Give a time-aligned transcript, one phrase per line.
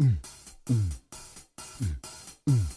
[0.00, 0.06] うん。
[0.06, 0.90] うん。
[2.46, 2.68] うん。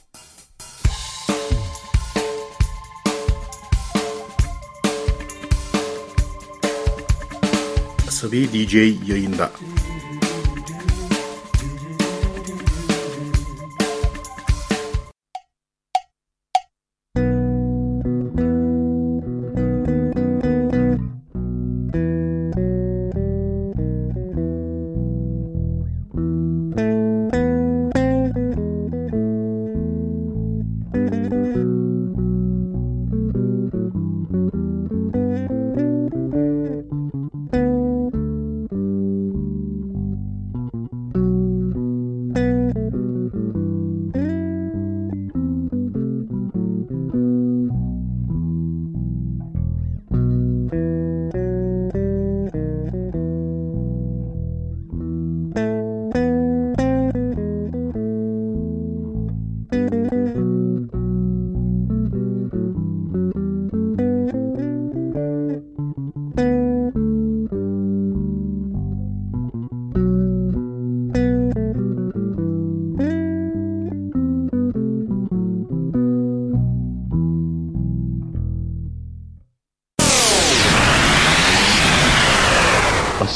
[8.24, 9.52] 遊び DJ 余韻だ。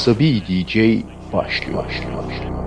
[0.06, 0.76] Asabi DJ
[1.32, 1.84] başlıyor.
[1.84, 2.65] başlıyor, başlıyor.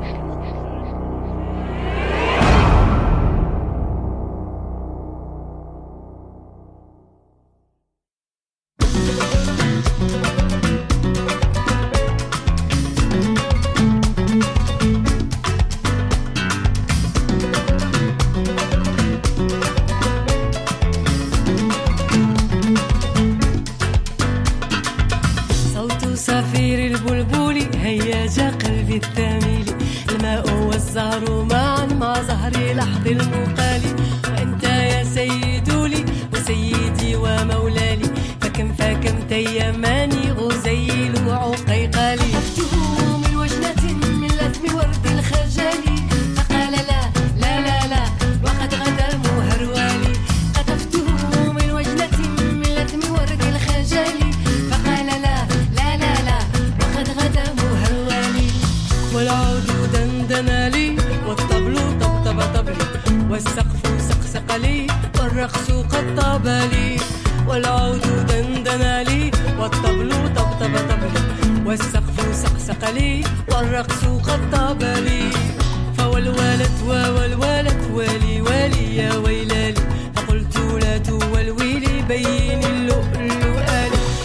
[78.80, 79.82] يا ويلالي
[80.16, 80.98] فقلت لا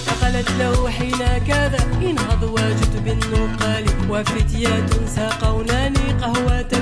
[0.07, 6.73] فقالت له حين كذا انهض واجد بالنقال وفتيات ساقوناني قهوة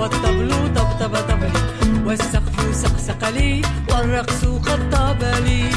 [0.00, 1.50] والطبل طبطب طبل
[2.06, 5.70] والسقف سقسق لي والرقص قد طاب لي.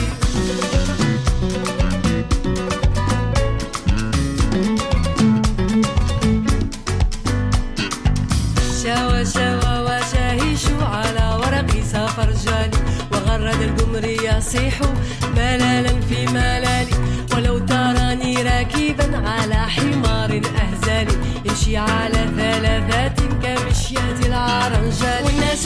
[8.84, 12.78] شوى شوى وشاهيش على ورقي سافر جالي
[13.12, 14.82] وغرد القمر يصيح
[15.36, 16.96] ملالا في ملالي.
[17.36, 22.43] ولو تراني راكبا على حمار أهزالي يمشي على ذلك
[23.94, 25.66] حكاياتي العرنجات والناس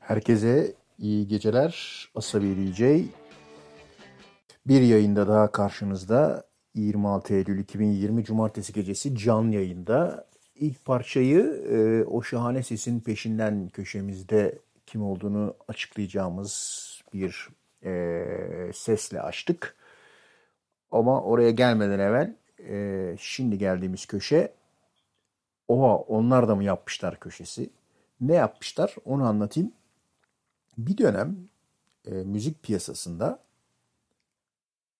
[0.00, 2.08] Herkese iyi geceler.
[2.14, 2.80] Asabi DJ.
[4.66, 10.26] Bir yayında daha karşınızda 26 Eylül 2020 Cumartesi gecesi canlı yayında.
[10.54, 11.40] İlk parçayı
[11.70, 16.85] e, o şahane sesin peşinden köşemizde kim olduğunu açıklayacağımız
[17.20, 17.48] bir
[17.84, 19.76] e, sesle açtık.
[20.90, 22.36] Ama oraya gelmeden evvel
[22.68, 24.52] e, şimdi geldiğimiz köşe
[25.68, 27.70] oha onlar da mı yapmışlar köşesi.
[28.20, 29.72] Ne yapmışlar onu anlatayım.
[30.78, 31.36] Bir dönem
[32.06, 33.38] e, müzik piyasasında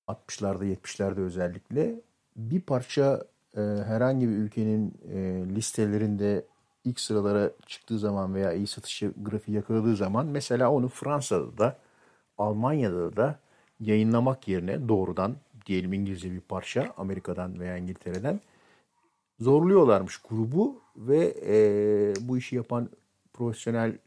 [0.08, 2.00] 60'larda 70'lerde özellikle
[2.36, 3.24] bir parça
[3.56, 6.46] e, herhangi bir ülkenin e, listelerinde
[6.84, 11.76] ilk sıralara çıktığı zaman veya iyi satış grafiği yakaladığı zaman mesela onu Fransa'da da
[12.38, 13.38] Almanya'da da
[13.80, 15.36] yayınlamak yerine doğrudan
[15.66, 18.40] diyelim İngilizce bir parça Amerika'dan veya İngiltere'den
[19.40, 21.56] zorluyorlarmış grubu ve e,
[22.20, 22.90] bu işi yapan
[23.32, 23.98] profesyonel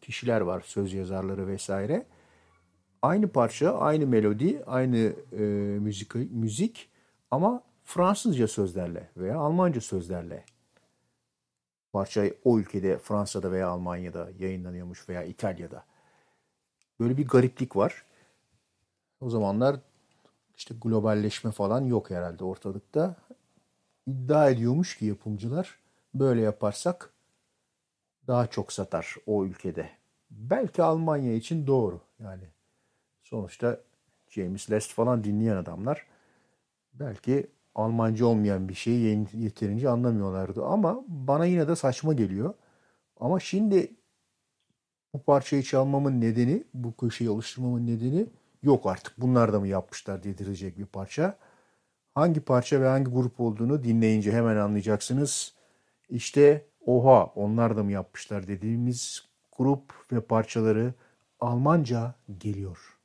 [0.00, 2.06] kişiler var, söz yazarları vesaire.
[3.02, 5.42] Aynı parça, aynı melodi, aynı e,
[5.80, 6.90] müzik, müzik
[7.30, 10.44] ama Fransızca sözlerle veya Almanca sözlerle
[11.92, 15.84] parça o ülkede Fransa'da veya Almanya'da yayınlanıyormuş veya İtalya'da.
[17.00, 18.04] Böyle bir gariplik var.
[19.20, 19.76] O zamanlar
[20.56, 23.16] işte globalleşme falan yok herhalde ortalıkta.
[24.06, 25.78] İddia ediyormuş ki yapımcılar
[26.14, 27.10] böyle yaparsak
[28.26, 29.90] daha çok satar o ülkede.
[30.30, 32.44] Belki Almanya için doğru yani.
[33.22, 33.80] Sonuçta
[34.28, 36.06] James Lest falan dinleyen adamlar
[36.92, 40.64] belki Almanca olmayan bir şeyi yeterince anlamıyorlardı.
[40.64, 42.54] Ama bana yine de saçma geliyor.
[43.20, 43.92] Ama şimdi
[45.14, 48.26] bu parçayı çalmamın nedeni, bu köşeyi oluşturmamın nedeni
[48.62, 49.20] yok artık.
[49.20, 51.38] Bunlar da mı yapmışlar dedirecek bir parça.
[52.14, 55.54] Hangi parça ve hangi grup olduğunu dinleyince hemen anlayacaksınız.
[56.08, 59.28] İşte oha onlar da mı yapmışlar dediğimiz
[59.58, 60.94] grup ve parçaları
[61.40, 62.99] Almanca geliyor.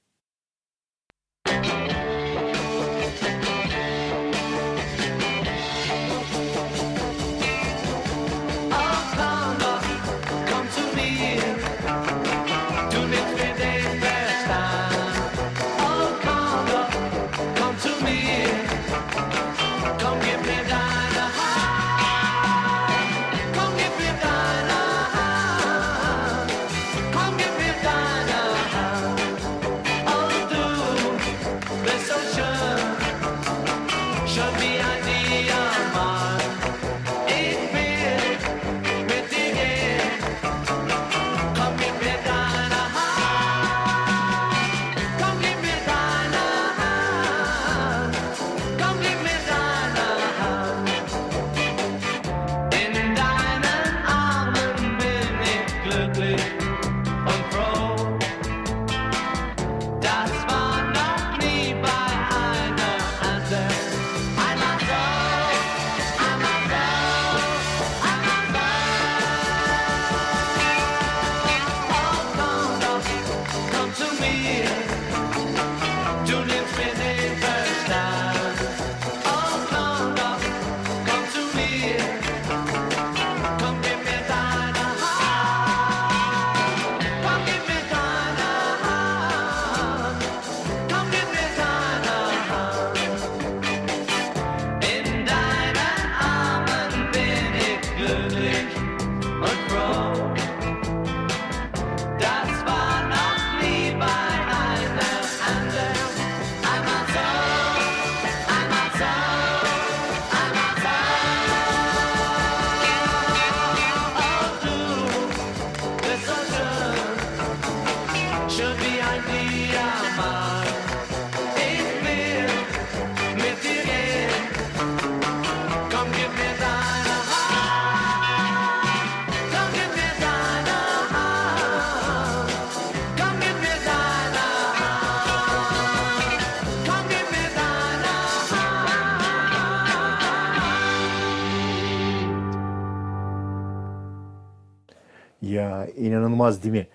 [146.45, 146.87] İnanılmaz değil mi?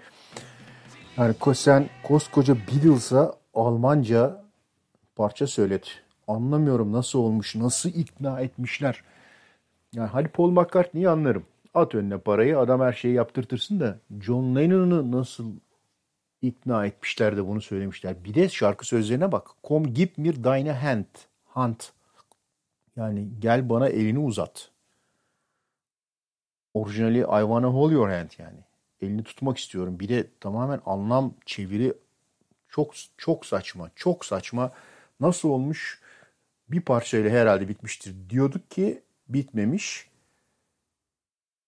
[1.17, 4.45] Yani sen koskoca Beatles'a Almanca
[5.17, 6.03] parça söylet.
[6.29, 9.05] Anlamıyorum nasıl olmuş, nasıl ikna etmişler.
[9.95, 11.45] Yani hadi Paul McCartney'i anlarım.
[11.75, 15.53] At önüne parayı, adam her şeyi yaptırtırsın da John Lennon'ı nasıl
[16.43, 18.25] ikna etmişler de bunu söylemişler.
[18.25, 19.49] Bir de şarkı sözlerine bak.
[19.65, 21.05] Come give me deine hand.
[21.45, 21.81] Hand.
[22.97, 24.71] Yani gel bana elini uzat.
[26.75, 28.70] Orijinali I wanna hold your hand yani.
[29.03, 30.01] Elini tutmak istiyorum.
[30.01, 31.95] Bir de tamamen anlam çeviri
[32.69, 33.91] çok çok saçma.
[33.97, 34.73] Çok saçma.
[35.21, 36.01] Nasıl olmuş?
[36.69, 40.11] Bir parçayla herhalde bitmiştir diyorduk ki bitmemiş.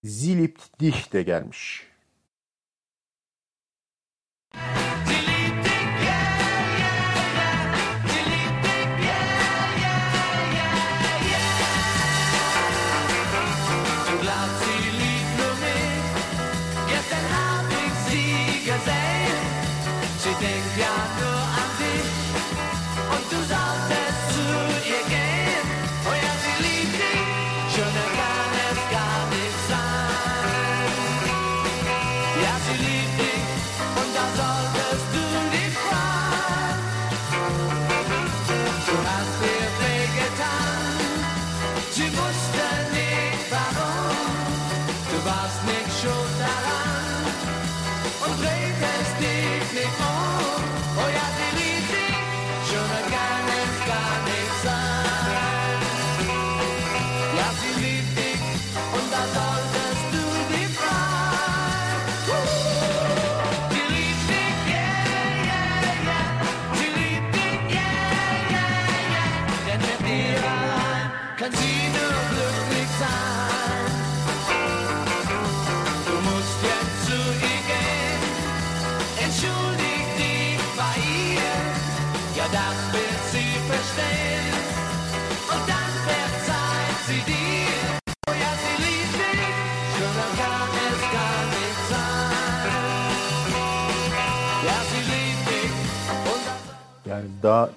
[0.03, 1.87] Zilipt dih de gelmiş.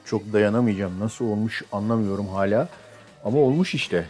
[0.06, 1.00] Çok dayanamayacağım.
[1.00, 2.68] Nasıl olmuş anlamıyorum hala.
[3.24, 4.06] Ama olmuş işte.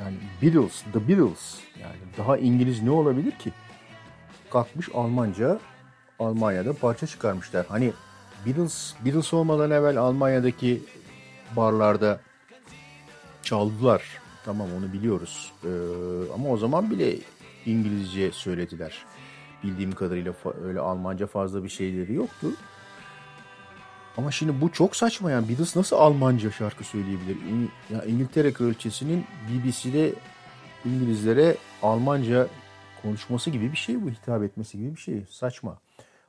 [0.00, 1.54] Yani Beatles, The Beatles.
[1.82, 3.52] Yani daha İngiliz ne olabilir ki?
[4.50, 5.58] Kalkmış Almanca,
[6.18, 7.66] Almanya'da parça çıkarmışlar.
[7.68, 7.92] Hani
[8.46, 10.82] Beatles, Beatles olmadan evvel Almanya'daki
[11.56, 12.20] barlarda
[13.42, 14.02] çaldılar.
[14.44, 15.52] Tamam onu biliyoruz.
[15.64, 15.68] Ee,
[16.34, 17.18] ama o zaman bile
[17.66, 19.04] İngilizce söylediler.
[19.64, 22.52] Bildiğim kadarıyla öyle Almanca fazla bir şeyleri yoktu.
[24.16, 27.36] Ama şimdi bu çok saçma yani Beatles nasıl Almanca şarkı söyleyebilir?
[27.36, 30.14] İng ya İngiltere Kraliçesi'nin BBC'de
[30.84, 32.48] İngilizlere Almanca
[33.02, 35.24] konuşması gibi bir şey bu, hitap etmesi gibi bir şey.
[35.30, 35.78] Saçma.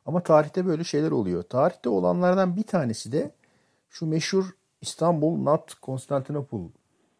[0.05, 1.43] Ama tarihte böyle şeyler oluyor.
[1.43, 3.31] Tarihte olanlardan bir tanesi de
[3.89, 4.45] şu meşhur
[4.81, 6.69] İstanbul Not Constantinople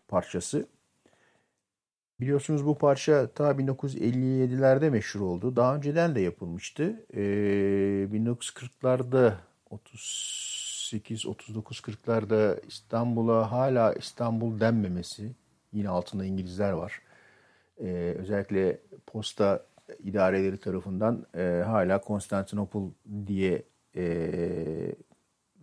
[0.08, 0.68] parçası.
[2.20, 5.56] Biliyorsunuz bu parça ta 1957'lerde meşhur oldu.
[5.56, 7.06] Daha önceden de yapılmıştı.
[7.14, 7.20] Ee,
[8.12, 9.34] 1940'larda
[9.70, 10.47] 30
[10.94, 15.36] 38-39-40'larda İstanbul'a hala İstanbul denmemesi
[15.74, 17.02] yine altında İngilizler var.
[17.80, 19.66] Ee, özellikle posta
[20.00, 22.92] idareleri tarafından e, hala Konstantinopol
[23.28, 23.64] diye
[23.96, 24.06] e,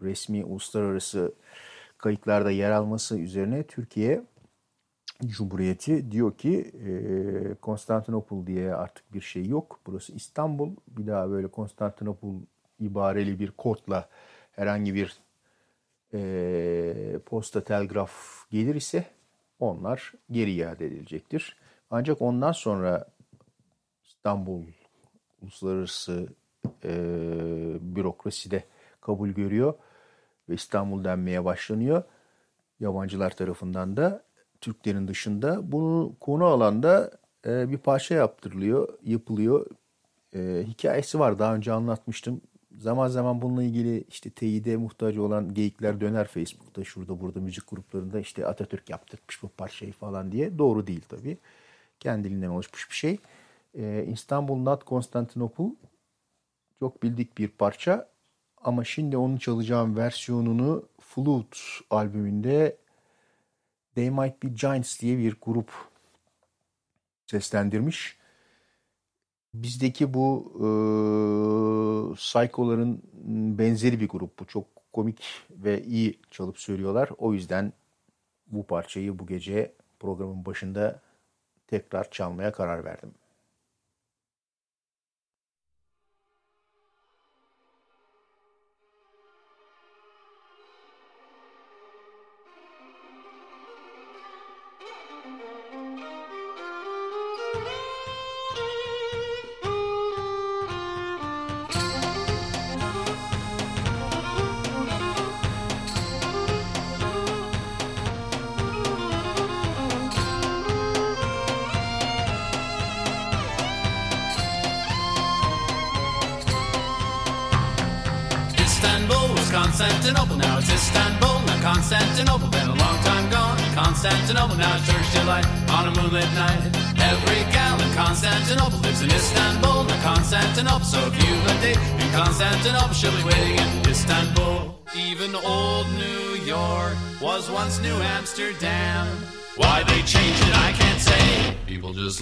[0.02, 1.34] resmi uluslararası
[1.98, 4.22] kayıtlarda yer alması üzerine Türkiye
[5.26, 9.80] Cumhuriyeti diyor ki e, Konstantinopol diye artık bir şey yok.
[9.86, 10.76] Burası İstanbul.
[10.88, 12.34] Bir daha böyle Konstantinopol
[12.80, 14.08] ibareli bir kodla
[14.56, 15.18] herhangi bir
[16.14, 18.12] e, posta telgraf
[18.50, 19.04] gelir ise
[19.58, 21.56] onlar geri iade edilecektir.
[21.90, 23.06] Ancak ondan sonra
[24.04, 24.62] İstanbul
[25.42, 26.28] uluslararası
[26.84, 26.90] e,
[27.80, 28.64] bürokraside
[29.00, 29.75] kabul görüyor
[30.49, 32.02] ve İstanbul denmeye başlanıyor.
[32.80, 34.23] Yabancılar tarafından da
[34.61, 37.11] Türklerin dışında bunu konu alanda
[37.46, 39.66] e, bir parça yaptırılıyor, yapılıyor.
[40.34, 42.40] E, hikayesi var daha önce anlatmıştım
[42.78, 48.20] zaman zaman bununla ilgili işte teyide muhtaç olan geyikler döner Facebook'ta şurada burada müzik gruplarında
[48.20, 50.58] işte Atatürk yaptırmış bu parçayı falan diye.
[50.58, 51.38] Doğru değil tabii.
[52.00, 53.18] Kendiliğinden oluşmuş bir şey.
[53.78, 55.64] Ee, İstanbul Not Constantinople
[56.78, 58.08] çok bildik bir parça
[58.62, 61.58] ama şimdi onun çalacağım versiyonunu Flute
[61.90, 62.76] albümünde
[63.94, 65.70] They Might Be Giants diye bir grup
[67.26, 68.18] seslendirmiş
[69.54, 70.66] bizdeki bu e,
[72.14, 73.02] Psycho'ların
[73.58, 74.38] benzeri bir grup.
[74.38, 77.11] Bu çok komik ve iyi çalıp söylüyorlar.
[77.18, 77.73] O yüzden
[78.46, 81.00] bu parçayı bu gece programın başında
[81.66, 83.11] tekrar çalmaya karar verdim.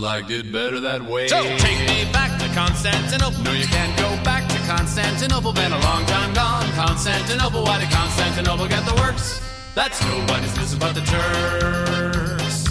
[0.02, 1.28] Liked it better that way.
[1.28, 3.40] So take me back to Constantinople.
[3.44, 5.52] No, you can't go back to Constantinople.
[5.52, 6.68] Been a long time gone.
[6.72, 9.40] Constantinople, why did Constantinople get the works?
[9.76, 12.66] That's nobody's business but the Turks.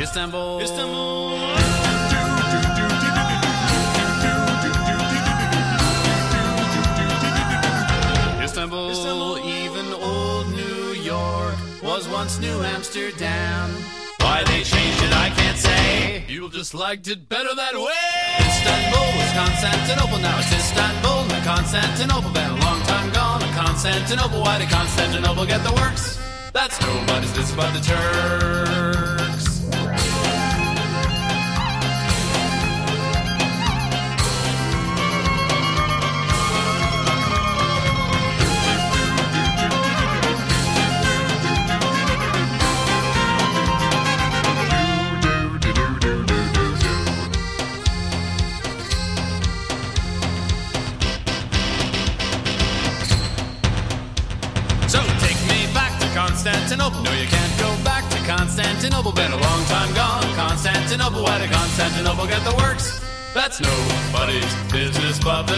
[0.00, 0.60] Istanbul.
[0.62, 1.90] Istanbul.
[8.42, 9.59] Istanbul, Istanbul,
[11.82, 13.70] was once New Amsterdam.
[14.20, 16.24] Why they changed it, I can't say.
[16.28, 18.06] You just liked it better that way.
[18.38, 21.24] Istanbul was Constantinople, now it's Istanbul.
[21.26, 23.40] Now Constantinople, been a long time gone.
[23.40, 26.18] Now Constantinople, why did Constantinople get the works?
[26.52, 29.29] That's nobody's business but the Turks.
[61.80, 63.00] Constantinople get the works?
[63.32, 65.56] That's nobody's business but the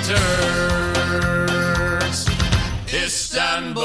[1.99, 2.29] Turks.
[3.07, 3.83] Istanbul.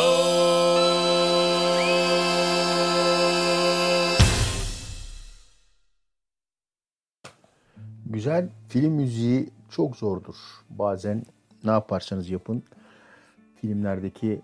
[8.06, 10.36] Güzel film müziği çok zordur.
[10.70, 11.24] Bazen
[11.64, 12.64] ne yaparsanız yapın
[13.62, 14.42] filmlerdeki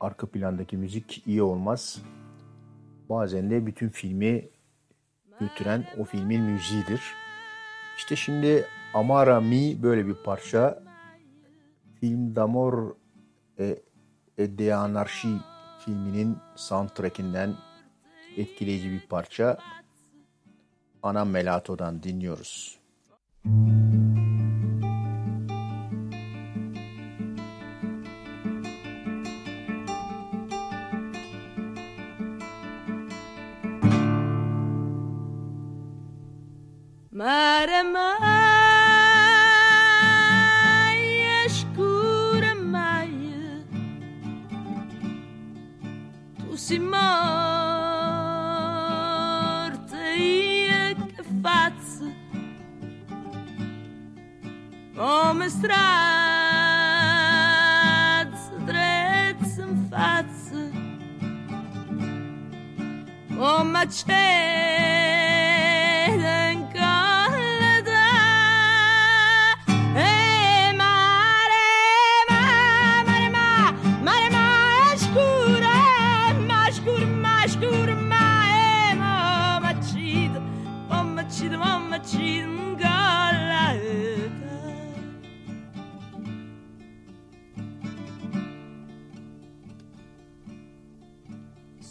[0.00, 1.98] arka plandaki müzik iyi olmaz.
[3.10, 4.48] Bazen de bütün filmi
[5.40, 7.02] götüren o filmin müziğidir.
[7.96, 10.82] İşte şimdi Amara Mi böyle bir parça.
[12.00, 12.94] Film D'Amor
[13.58, 13.78] e,
[14.38, 15.28] e de Anarşi
[15.84, 17.54] filminin soundtrackinden
[18.36, 19.58] etkileyici bir parça.
[21.02, 22.78] Ana Melato'dan dinliyoruz.
[23.44, 24.37] Mare
[37.18, 38.14] Maramaia,
[41.46, 43.66] escura maia,
[46.36, 47.00] tu se morta
[50.16, 50.68] e
[51.18, 52.14] a face,
[54.94, 55.80] como estrada,
[58.64, 60.70] dread-se, face,
[63.36, 63.84] como a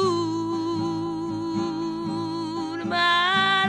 [2.83, 3.65] m-a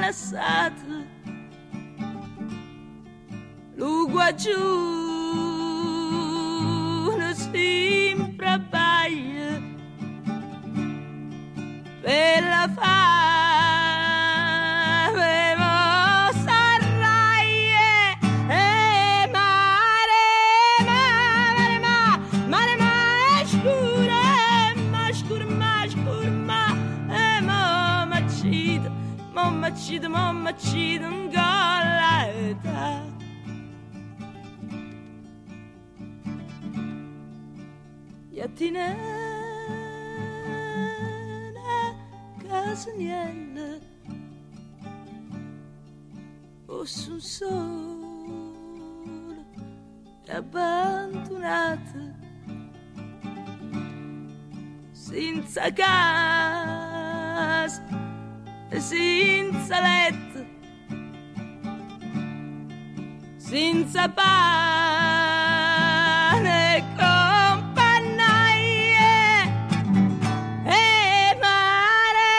[3.75, 5.06] Lugua giù
[30.77, 33.09] she done gone like that.
[38.39, 38.89] Yatine
[42.43, 43.81] Casanielle
[46.69, 47.55] o sul sole
[50.29, 52.05] abbandonata
[54.93, 57.83] senza casa
[58.69, 60.26] e senza letto
[63.57, 64.21] senza pane
[66.95, 68.29] compagnie
[70.63, 72.35] e mare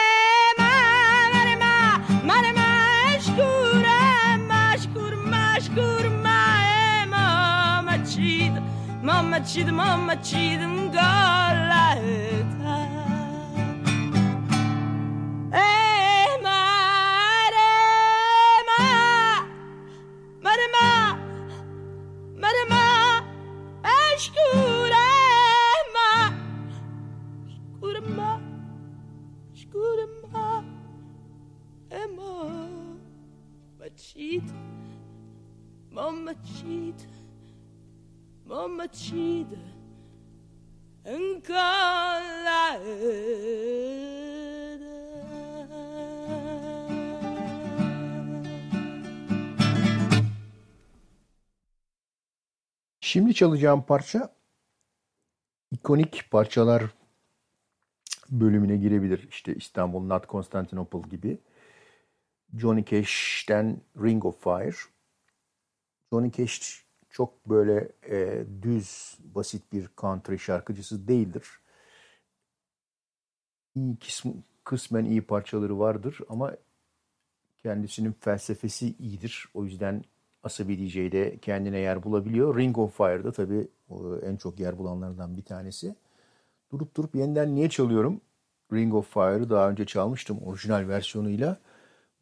[0.60, 1.76] mare ma
[2.22, 2.70] mare ma
[3.16, 3.98] escura
[4.46, 6.40] ma escur ma escur ma
[7.02, 8.54] e mamma cid
[9.02, 10.60] mamma cid mamma cid
[10.92, 11.47] god
[53.38, 54.34] çalacağım parça
[55.70, 56.82] ikonik parçalar
[58.30, 59.28] bölümüne girebilir.
[59.30, 61.38] İşte İstanbul, Not Constantinople gibi.
[62.56, 64.76] Johnny Cash'ten Ring of Fire.
[66.12, 71.46] Johnny Cash çok böyle e, düz, basit bir country şarkıcısı değildir.
[73.74, 76.56] İyi kısmı, kısmen iyi parçaları vardır ama
[77.62, 79.48] kendisinin felsefesi iyidir.
[79.54, 80.04] O yüzden
[80.42, 82.56] Asabi DJ'de kendine yer bulabiliyor.
[82.56, 83.68] Ring of Fire'da tabii
[84.22, 85.94] en çok yer bulanlardan bir tanesi.
[86.72, 88.20] Durup durup yeniden niye çalıyorum?
[88.72, 91.58] Ring of Fire'ı daha önce çalmıştım orijinal versiyonuyla.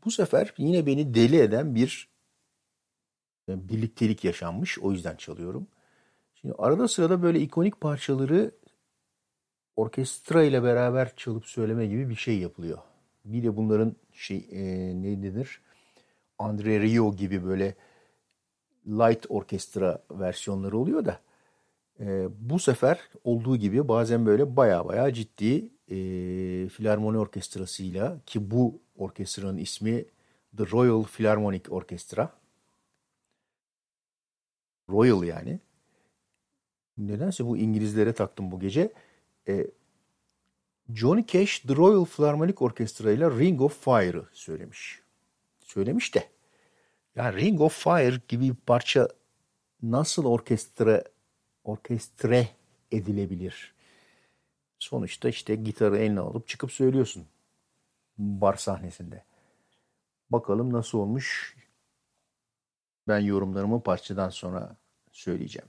[0.05, 2.09] Bu sefer yine beni deli eden bir
[3.49, 4.79] birliktelik yaşanmış.
[4.79, 5.67] O yüzden çalıyorum.
[6.35, 8.51] Şimdi arada sırada böyle ikonik parçaları
[9.77, 12.79] orkestra ile beraber çalıp söyleme gibi bir şey yapılıyor.
[13.25, 14.63] Bir de bunların şey e,
[15.03, 15.61] ne denir?
[16.39, 17.75] Andre Rio gibi böyle
[18.87, 21.21] light orkestra versiyonları oluyor da
[22.01, 25.97] e, bu sefer olduğu gibi bazen böyle baya baya ciddi e,
[26.69, 30.05] filarmoni orkestrasıyla ki bu orkestranın ismi
[30.57, 32.33] The Royal Philharmonic Orchestra
[34.89, 35.61] Royal yani.
[36.99, 38.93] Nedense bu İngilizlere taktım bu gece.
[39.49, 39.67] E,
[40.95, 45.01] Johnny Cash The Royal Philharmonic Orchestra ile Ring of Fire'ı söylemiş.
[45.61, 46.36] Söylemiş de.
[47.17, 49.09] Yani Ring of Fire gibi bir parça
[49.83, 51.05] nasıl orkestra
[51.65, 52.49] orkestre
[52.93, 53.75] edilebilir?
[54.79, 57.27] Sonuçta işte gitarı eline alıp çıkıp söylüyorsun
[58.19, 59.25] bar sahnesinde.
[60.31, 61.57] Bakalım nasıl olmuş.
[63.09, 64.77] Ben yorumlarımı parçadan sonra
[65.13, 65.69] söyleyeceğim.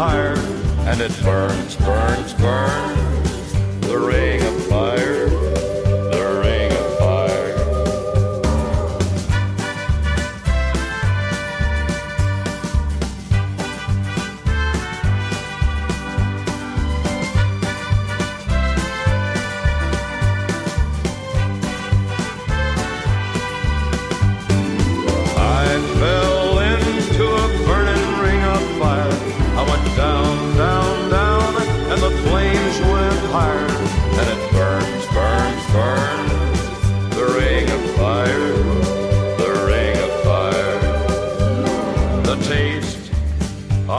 [0.00, 3.52] And it burns, burns, burns,
[3.86, 5.28] the ring of fire,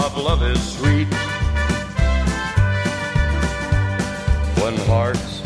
[0.01, 1.07] of love is sweet
[4.59, 5.43] when hearts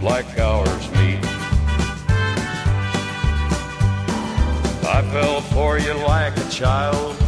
[0.00, 1.18] like ours meet.
[4.86, 7.23] I fell for you like a child.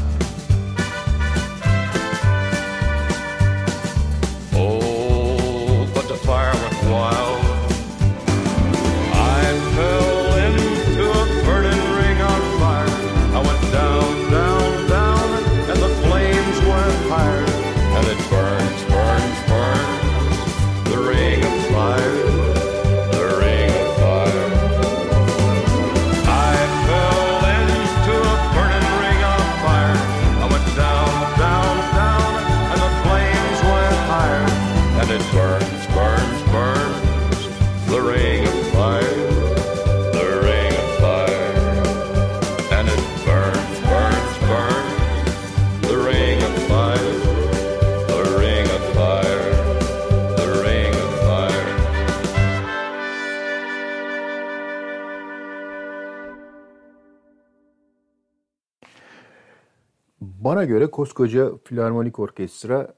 [60.56, 62.94] Bana göre koskoca filarmonik orkestra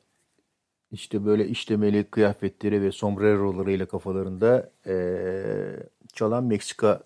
[0.90, 7.02] işte böyle işlemeli kıyafetleri ve sombrerolarıyla kafalarında eee, çalan Meksikalı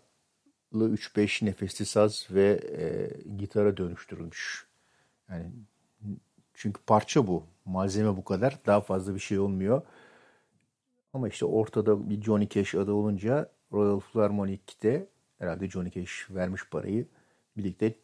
[0.75, 4.67] 3-5 nefesli saz ve eee, gitara dönüştürülmüş.
[5.31, 5.47] Yani
[6.55, 7.45] çünkü parça bu.
[7.65, 8.59] Malzeme bu kadar.
[8.67, 9.83] Daha fazla bir şey olmuyor.
[11.13, 15.07] Ama işte ortada bir Johnny Cash adı olunca Royal Philharmonic'te
[15.39, 17.07] herhalde Johnny Cash vermiş parayı
[17.57, 17.95] birlikte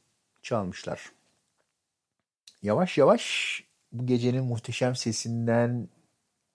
[0.43, 1.18] çalmışlar.
[2.63, 5.89] Yavaş yavaş bu gecenin muhteşem sesinden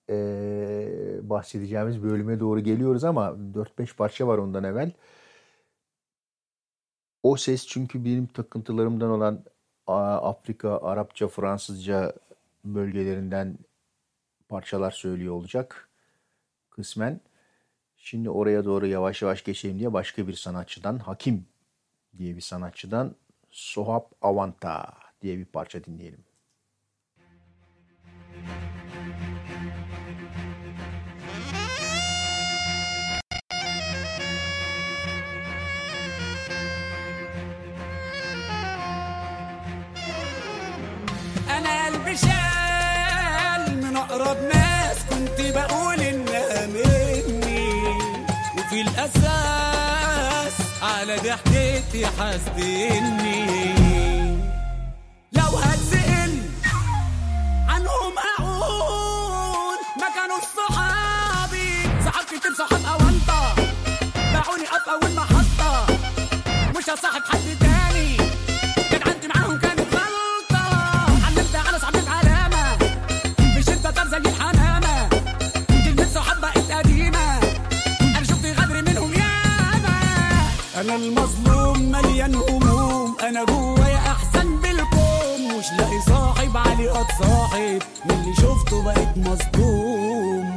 [0.10, 4.92] eee, bahsedeceğimiz bölüme doğru geliyoruz ama 4-5 parça var ondan evvel.
[7.24, 9.44] O ses çünkü benim takıntılarımdan olan
[9.88, 12.14] Afrika, Arapça, Fransızca
[12.66, 13.58] bölgelerinden
[14.50, 15.90] parçalar söylüyor olacak
[16.70, 17.22] kısmen.
[17.98, 21.46] Şimdi oraya doğru yavaş yavaş geçelim diye başka bir sanatçıdan, Hakim
[22.18, 23.16] diye bir sanatçıdan
[23.52, 26.24] Sohab Avanta diye bir parça dinleyelim.
[41.58, 42.16] أنا قلبي
[43.84, 47.70] من أقرب ناس كنت بقول إنها مني
[48.58, 53.44] وفي الأساس على ضحكتي حاسدني
[62.44, 63.56] كتير صحاب اونطه
[64.16, 65.86] باعوني في اول محطه
[66.78, 68.18] مش هصاحب حد تاني.
[68.92, 70.66] جدعنتي معاهم كانت غلطة.
[71.26, 72.78] علمت على صاحبك علامة.
[73.58, 75.10] مش انت طار زي الحمامة.
[75.68, 77.40] كلمة صحاب بقت قديمة.
[78.02, 80.00] أنا شفت غدر منهم ياما.
[80.82, 83.18] أنا المظلوم مليان هموم.
[83.22, 87.82] أنا جوايا احسن بالكم مش لاقي صاحب علي قد صاحب.
[88.06, 90.53] من اللي شفته بقيت مصدوم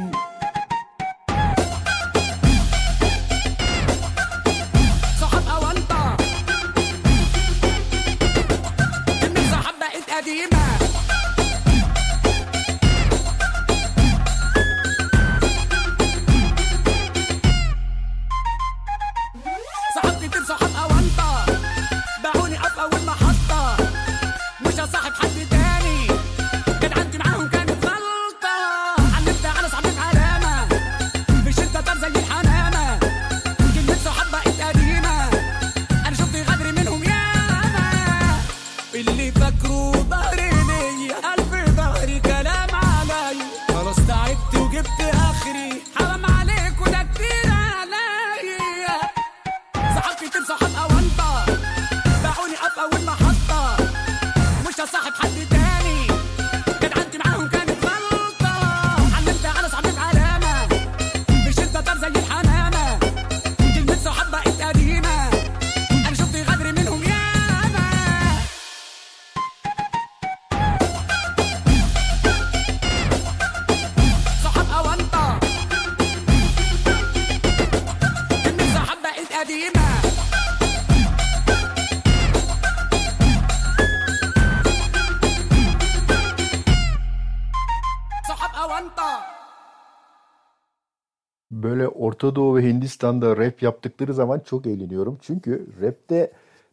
[92.17, 95.17] Orta Doğu ve Hindistan'da rap yaptıkları zaman çok eğleniyorum.
[95.21, 96.31] Çünkü rapte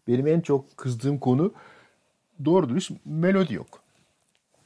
[0.08, 1.52] benim en çok kızdığım konu
[2.44, 3.82] doğru dürüst melodi yok.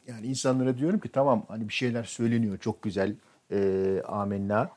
[0.09, 3.17] Yani insanlara diyorum ki tamam hani bir şeyler söyleniyor çok güzel
[3.51, 4.71] eee amenna.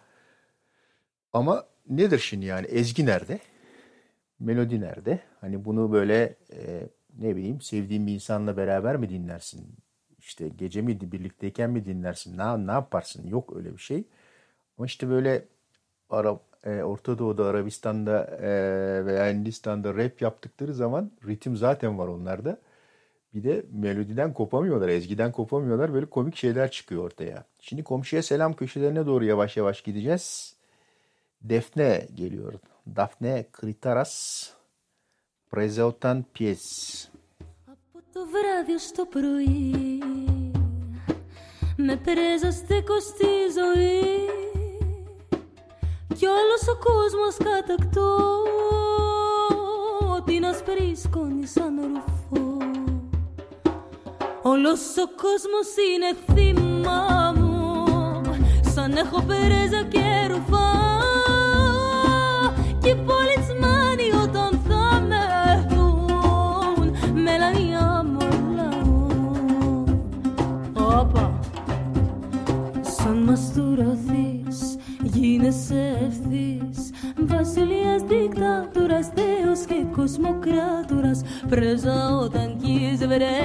[1.33, 3.39] Ama nedir şimdi yani ezgi nerede?
[4.39, 5.19] Melodi nerede?
[5.41, 9.67] Hani bunu böyle eee, ne bileyim sevdiğin bir insanla beraber mi dinlersin?
[10.19, 12.37] İşte gece mi birlikteyken mi dinlersin?
[12.37, 13.27] Ne, ne yaparsın?
[13.27, 14.03] Yok öyle bir şey.
[14.77, 15.45] Ama işte böyle
[16.11, 18.50] Arap, e, Orta Doğu'da, Arabistan'da e,
[19.06, 22.59] veya Hindistan'da rap yaptıkları zaman ritim zaten var onlarda.
[23.35, 25.94] Bir de melodiden kopamıyorlar, ezgiden kopamıyorlar.
[25.94, 27.44] Böyle komik şeyler çıkıyor ortaya.
[27.61, 30.56] Şimdi komşuya selam köşelerine doğru yavaş yavaş gideceğiz.
[31.42, 32.54] Defne geliyor.
[32.96, 34.50] Daphne Kritaras.
[35.50, 37.09] Prezautan Pies.
[37.66, 40.02] Από το βράδυ στο πρωί
[41.76, 43.26] Με πρέζαστε στη
[43.59, 44.39] ζωή
[46.21, 48.17] κι όλος ο κόσμος κατακτώ
[50.17, 50.53] ότι να
[50.95, 52.57] σκόνη σαν ρουφό
[54.41, 57.86] Όλος ο κόσμος είναι θύμα μου
[58.73, 60.71] σαν έχω περέζα και ρουφά
[62.79, 68.27] και πολιτσμένοι όταν θα με δουν μελανιά μου.
[70.73, 71.39] Όπα,
[72.81, 73.51] σαν μας
[75.21, 76.11] γίνεσαι
[77.35, 81.21] Βασιλείας δικτάτορας, θεός και κοσμοκράτορας.
[81.49, 83.37] Πρέζα όταν κεις βρε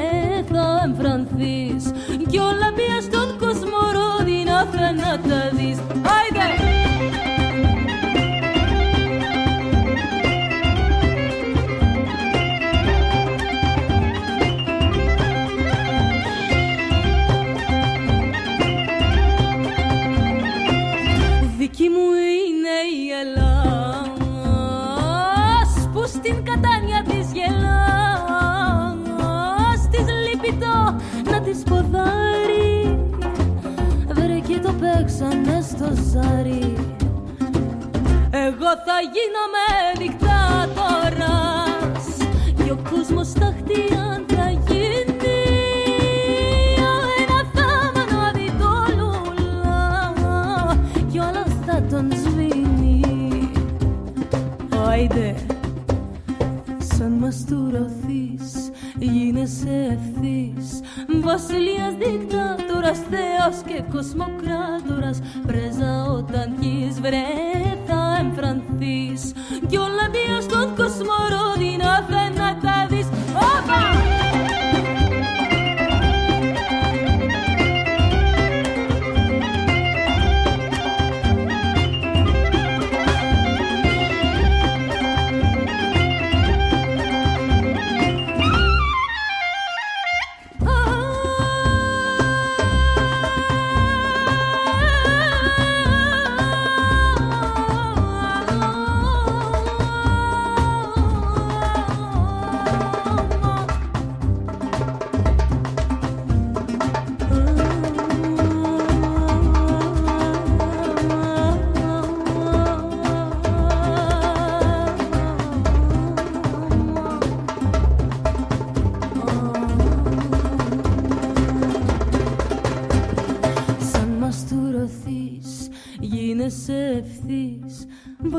[0.50, 1.84] θα εμφρανθείς
[2.30, 5.42] Κι όλα πια στον κόσμο ρόδινα θα να τα
[35.76, 36.76] στο ζάρι.
[38.30, 39.66] Εγώ θα γίνομαι
[39.98, 41.36] δικτάτορας.
[42.64, 44.94] Και ο κόσμος τα χτίαν θα γίνει.
[47.22, 49.84] Ένα θάμανο αδικόλουλα
[51.10, 53.50] κι όλος θα τον σβήνει.
[54.88, 55.34] Άιντε
[56.78, 60.80] Σαν μαστουρωθείς γίνεσαι ευθύς.
[61.22, 63.82] Βασιλείας δικτάτορας, θεός και
[65.06, 67.26] κοσμοκράτορας Πρέζα όταν κεις βρε
[67.86, 69.32] θα εμφρανθείς.
[69.68, 71.25] Κι όλα μία στον κόσμο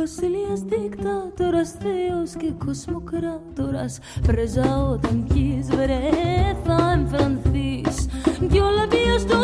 [0.07, 3.99] Βασιλείας δικτάτορας, θεός και κοσμοκράτορας.
[4.27, 5.99] Πρέζα όταν κεις βρε
[6.63, 8.07] θα εμφανθείς.
[8.51, 9.36] Κι όλα βία στον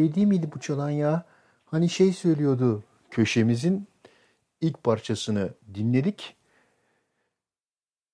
[0.00, 1.26] şey değil miydi bu çalan ya?
[1.64, 3.86] Hani şey söylüyordu köşemizin
[4.60, 6.36] ilk parçasını dinledik.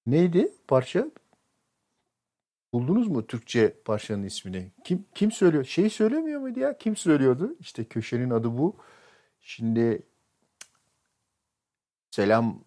[0.06, 1.10] Neydi parça?
[2.72, 4.72] Buldunuz mu Türkçe parçanın ismini?
[4.84, 5.64] Kim kim söylüyor?
[5.64, 6.78] Şey söylemiyor muydu ya?
[6.78, 7.56] Kim söylüyordu?
[7.60, 8.76] İşte köşenin adı bu.
[9.40, 10.02] Şimdi
[12.10, 12.64] selam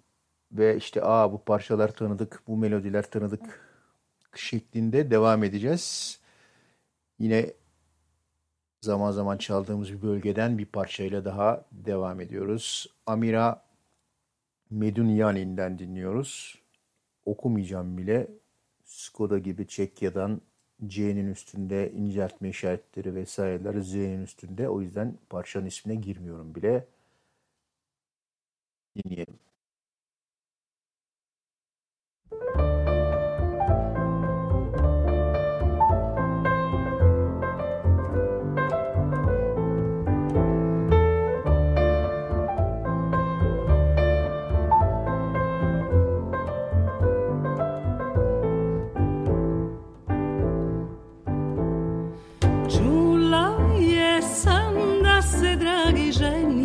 [0.52, 3.70] ve işte aa bu parçalar tanıdık, bu melodiler tanıdık
[4.36, 6.20] şeklinde devam edeceğiz.
[7.20, 7.54] Yine
[8.82, 12.88] zaman zaman çaldığımız bir bölgeden bir parçayla daha devam ediyoruz.
[13.06, 13.64] Amira
[14.70, 16.60] Medunyani'nden dinliyoruz.
[17.26, 18.28] Okumayacağım bile.
[18.86, 20.42] Skoda gibi Çekya'dan
[20.88, 24.70] C'nin üstünde inceltme işaretleri vesaireler Z'nin üstünde.
[24.70, 26.86] O yüzden parçanın ismine girmiyorum bile.
[28.96, 29.40] Dinleyelim.
[52.72, 56.59] Čula jesam da se dragi ženi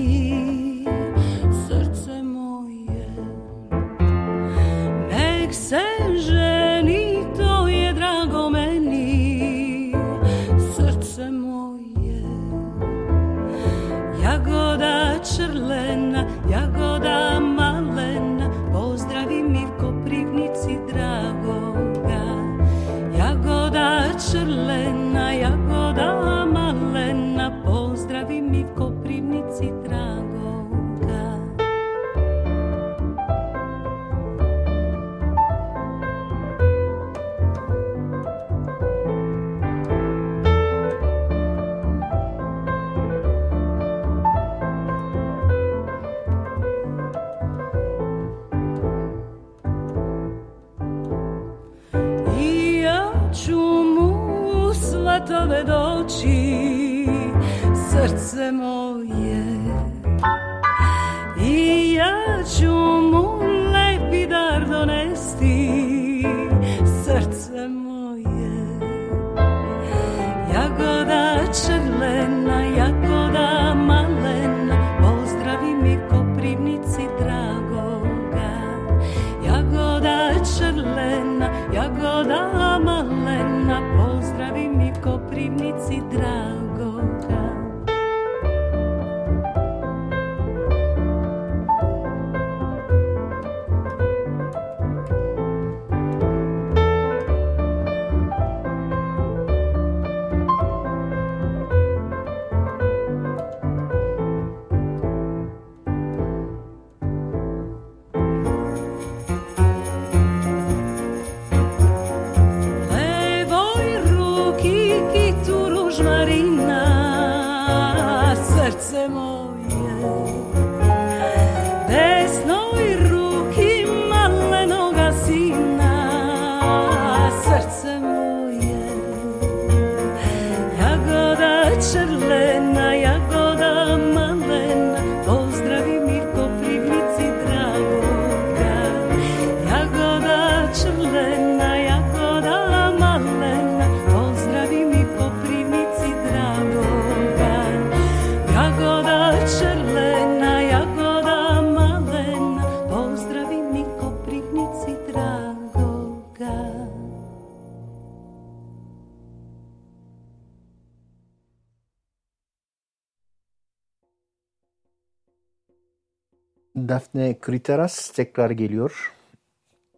[166.77, 169.12] Daphne Kriteras tekrar geliyor.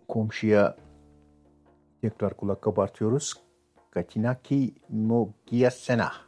[0.09, 0.77] Komşuya
[2.01, 3.35] tekrar kulak kabartıyoruz.
[3.91, 6.26] Katinaki Mogiasena.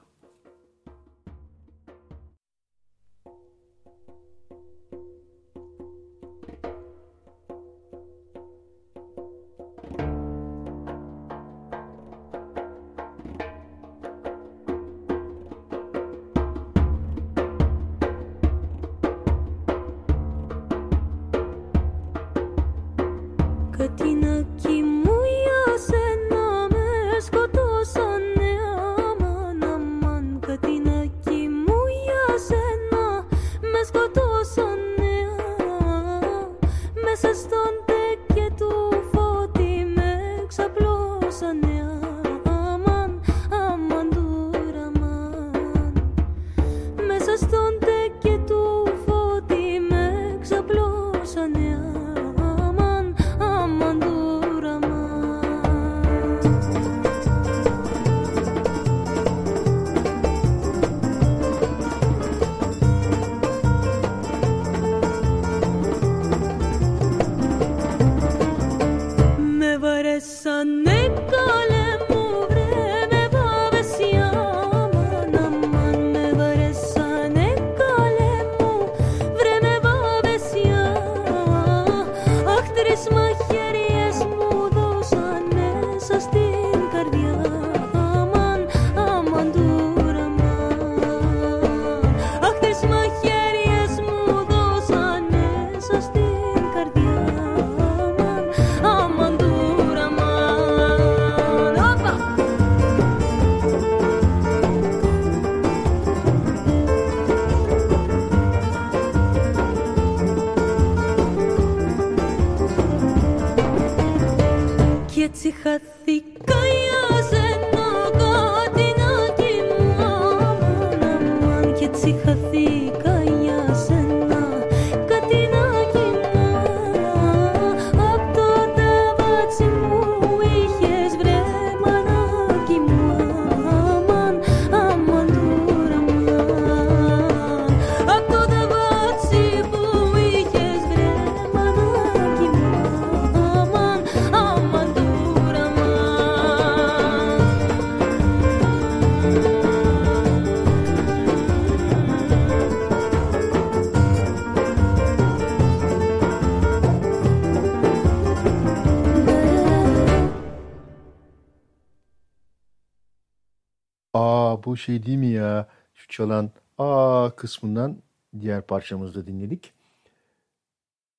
[164.18, 165.68] Aa bu şey değil mi ya?
[165.94, 168.02] Şu çalan aa kısmından
[168.40, 169.72] diğer parçamızda dinledik.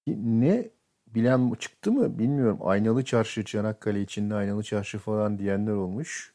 [0.07, 0.69] Ne
[1.07, 2.59] bilen çıktı mı bilmiyorum.
[2.61, 6.33] Aynalı Çarşı Çanakkale içinde Aynalı Çarşı falan diyenler olmuş.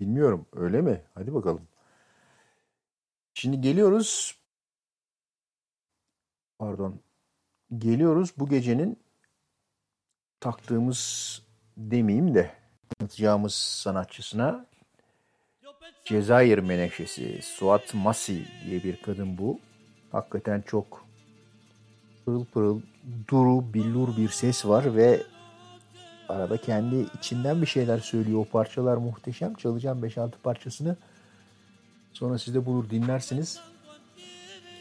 [0.00, 1.02] Bilmiyorum öyle mi?
[1.14, 1.62] Hadi bakalım.
[3.34, 4.38] Şimdi geliyoruz.
[6.58, 7.00] Pardon.
[7.78, 8.98] Geliyoruz bu gecenin
[10.40, 11.42] taktığımız
[11.76, 12.50] demeyeyim de
[12.88, 14.69] tanıtacağımız sanatçısına
[16.04, 19.58] Cezayir menekşesi Suat Masi diye bir kadın bu.
[20.12, 21.06] Hakikaten çok
[22.24, 22.80] pırıl pırıl
[23.28, 25.22] duru billur bir ses var ve
[26.28, 28.40] arada kendi içinden bir şeyler söylüyor.
[28.40, 29.54] O parçalar muhteşem.
[29.54, 30.96] Çalacağım 5-6 parçasını.
[32.12, 33.60] Sonra siz de bulur dinlersiniz.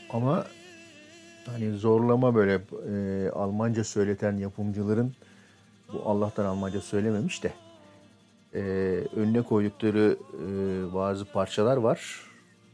[0.09, 0.45] Ama
[1.45, 5.13] hani zorlama böyle e, Almanca söyleten yapımcıların
[5.93, 7.53] bu Allah'tan Almanca söylememiş de
[8.53, 8.59] e,
[9.15, 12.21] önüne koydukları e, bazı parçalar var.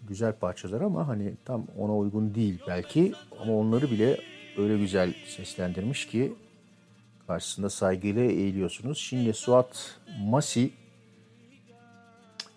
[0.07, 3.13] Güzel parçalar ama hani tam ona uygun değil belki.
[3.41, 4.19] Ama onları bile
[4.57, 6.33] öyle güzel seslendirmiş ki
[7.27, 8.97] karşısında saygıyla eğiliyorsunuz.
[8.97, 10.71] Şimdi Suat Masi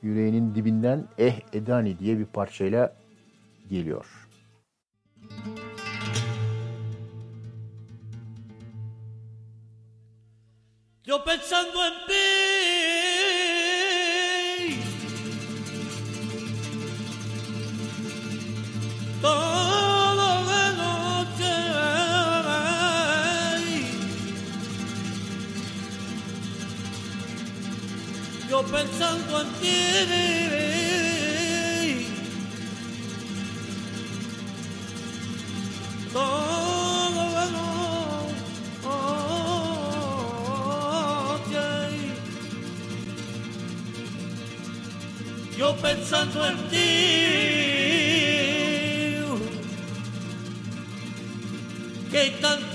[0.02, 2.96] yüreğinin dibinden Eh Edani diye bir parçayla
[3.70, 4.28] geliyor.
[11.08, 12.37] Yo pensando en ti,
[28.70, 29.78] pensando en ti.
[36.12, 37.88] Todo de noche.
[45.56, 46.88] Yo pensando en ti.
[52.10, 52.67] Que tanto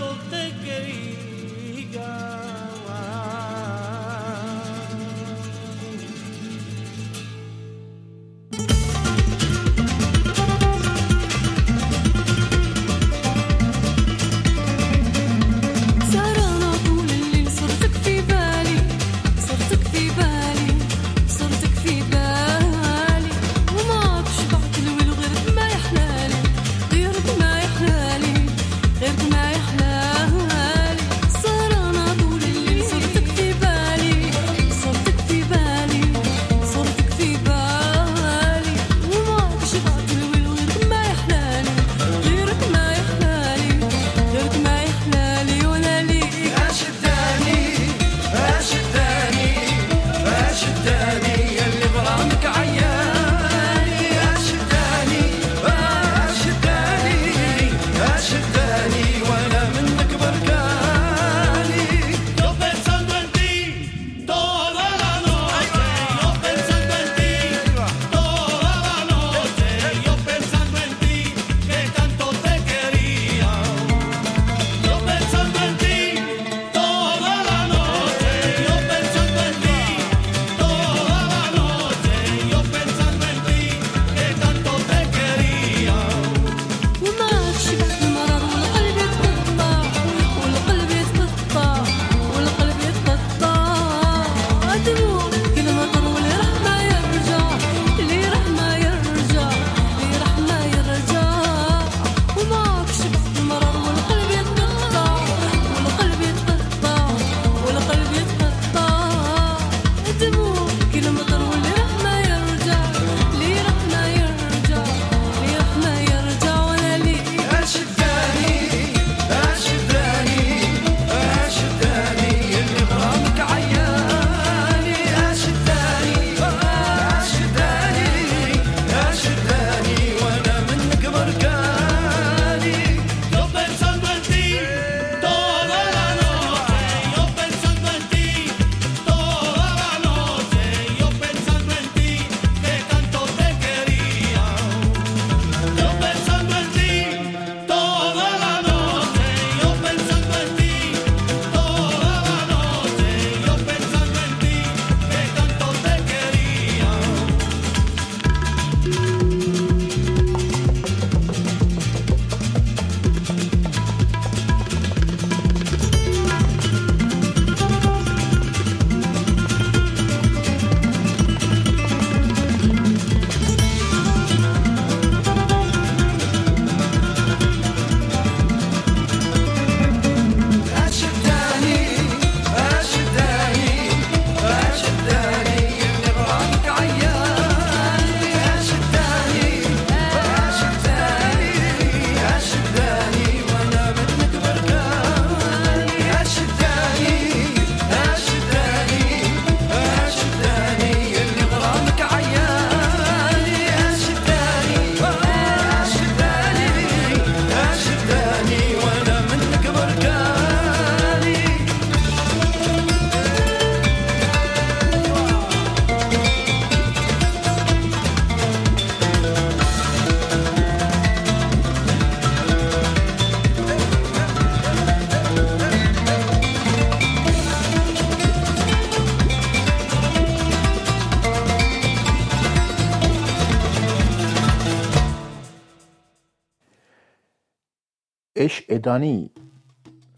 [238.83, 239.29] Eş Edani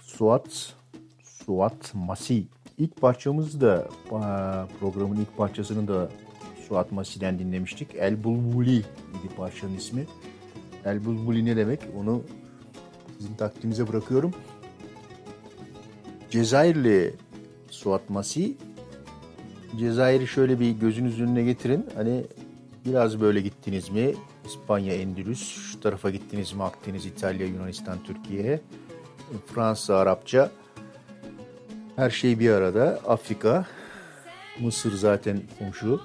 [0.02, 0.74] Suat
[1.24, 2.48] Suat Masi.
[2.78, 4.20] İlk parçamız da e,
[4.80, 6.10] programın ilk parçasını da
[6.68, 7.96] Suat Masi'den dinlemiştik.
[7.96, 10.06] El Bulbuli idi parçanın ismi.
[10.86, 11.80] El Bulbuli ne demek?
[12.00, 12.22] Onu
[13.18, 14.32] sizin takdimize bırakıyorum.
[16.30, 17.14] Cezayirli
[17.70, 18.58] Suat Masi.
[19.80, 21.86] Cezayir'i şöyle bir gözünüzün önüne getirin.
[21.96, 22.24] Hani
[22.86, 24.14] biraz böyle gittiniz mi?
[24.46, 26.64] İspanya, Endülüs, şu tarafa gittiniz mi?
[26.64, 28.62] Akdeniz, İtalya, Yunanistan, Türkiye,
[29.46, 30.52] Fransa, Arapça.
[31.96, 33.00] Her şey bir arada.
[33.08, 33.66] Afrika,
[34.60, 36.02] Mısır zaten komşu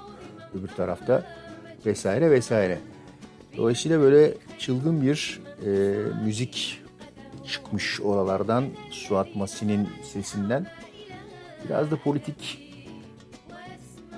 [0.55, 1.26] öbür tarafta
[1.86, 2.78] vesaire vesaire.
[3.57, 5.70] Dolayısıyla böyle çılgın bir e,
[6.24, 6.82] müzik
[7.47, 10.66] çıkmış oralardan Suat Masi'nin sesinden.
[11.64, 12.59] Biraz da politik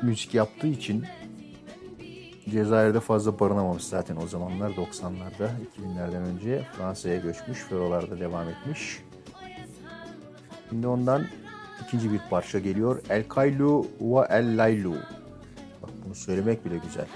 [0.02, 1.04] müzik yaptığı için
[2.51, 9.03] Cezayir'de fazla barınamamış zaten o zamanlar 90'larda 2000'lerden önce Fransa'ya göçmüş ve oralarda devam etmiş.
[10.68, 11.26] Şimdi ondan
[11.86, 13.03] ikinci bir parça geliyor.
[13.11, 14.95] El Kaylu ve El Laylu.
[15.82, 17.07] Bak bunu söylemek bile güzel.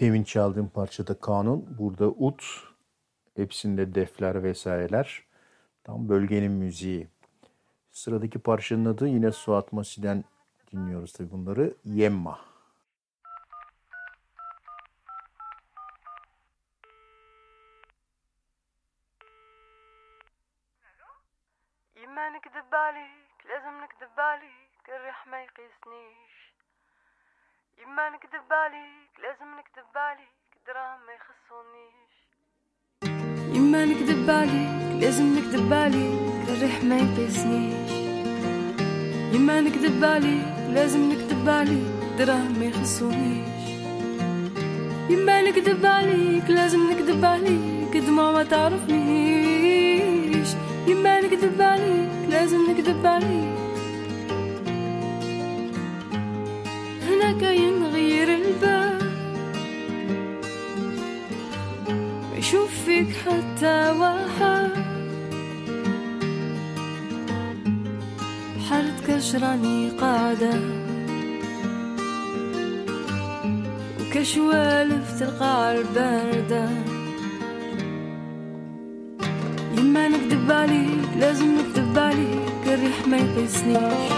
[0.00, 2.44] Demin çaldığım parçada kanun, burada ut,
[3.36, 5.24] hepsinde defler vesaireler.
[5.84, 7.08] Tam bölgenin müziği.
[7.90, 10.24] Sıradaki parçanın adı yine Suat Masi'den
[10.72, 11.74] dinliyoruz tabii bunları.
[11.84, 12.47] Yemma.
[33.84, 34.68] نكذب عليك
[35.00, 36.18] لازم نكذب عليك
[36.48, 37.90] الريح ما يقيسنيش
[39.34, 41.86] يما نكذب عليك لازم نكذب عليك
[42.18, 43.64] دراهم ما يخصونيش
[45.10, 49.68] يما نكذب عليك لازم نكذب عليك دموع ما تعرفنيش.
[50.86, 53.58] يما نكذب عليك لازم نكذب عليك.
[57.08, 58.77] هنا كاين غير الباب.
[62.48, 64.70] ما يشوف فيك حتى واحد
[68.70, 70.60] حالتك راني قاعدة.
[74.00, 76.68] وكشوالف تلقى الباردة.
[79.78, 84.12] يما نكذب عليك لازم نكذب عليك الريح ما يقيسنيش.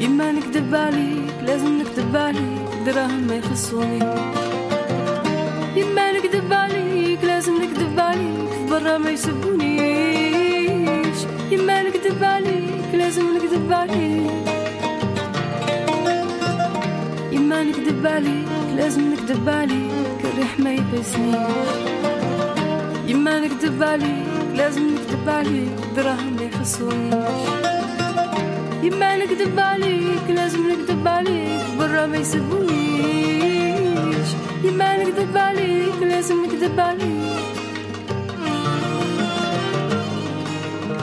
[0.00, 4.47] يما نكذب عليك لازم نكذب عليك دراهم ما يخصونيش.
[8.08, 10.58] عليك برا ما يسبونيش.
[11.50, 14.30] يما نكذب عليك لازم نكذب عليك
[17.32, 21.70] يما نكذب عليك لازم نكذب عليك الريح ما يقيسنيش
[23.06, 27.42] يما نكذب عليك لازم نكذب عليك دراهم ما يخصونيش.
[28.82, 32.68] يما نكذب عليك لازم نكذب عليك برا ما يسبونيش.
[34.64, 37.47] يما نكذب عليك لازم نكذب عليك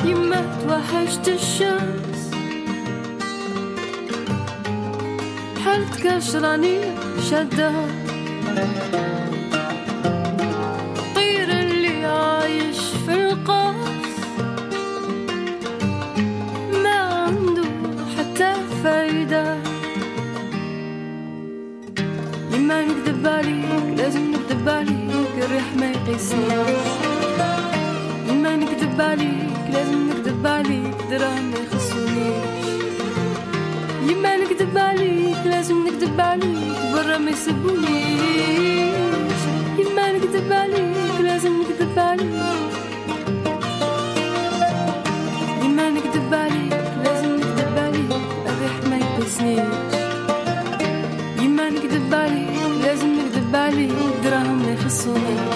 [0.05, 2.21] يما توحشت الشمس.
[5.65, 6.77] حلت كاش راني
[7.29, 7.85] شدها
[37.35, 38.95] يسبونيش
[39.79, 42.33] يما نكذب عليك لازم نكذب عليك
[45.63, 46.73] يما نكذب عليك
[47.03, 48.11] لازم نكذب عليك
[48.49, 49.59] الريح ما يقيسنيش
[51.41, 52.49] يما نكذب عليك
[52.83, 53.91] لازم نكذب عليك
[54.23, 55.55] دراهم ما يخصونيش.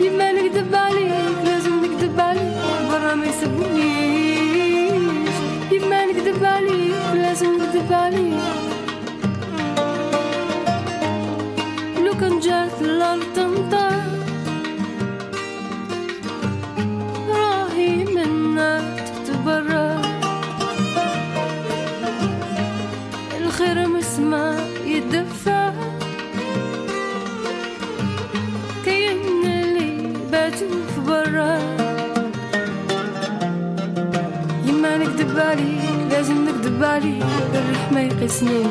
[0.00, 1.12] يما نكذب عليك
[1.44, 2.52] لازم نكذب عليك
[2.90, 4.52] برا ما يسبونيش.
[5.72, 8.31] يما نكذب عليك لازم نكذب عليك
[36.82, 37.22] نكذب عليك
[37.54, 38.66] الريح ما يقيسنيش.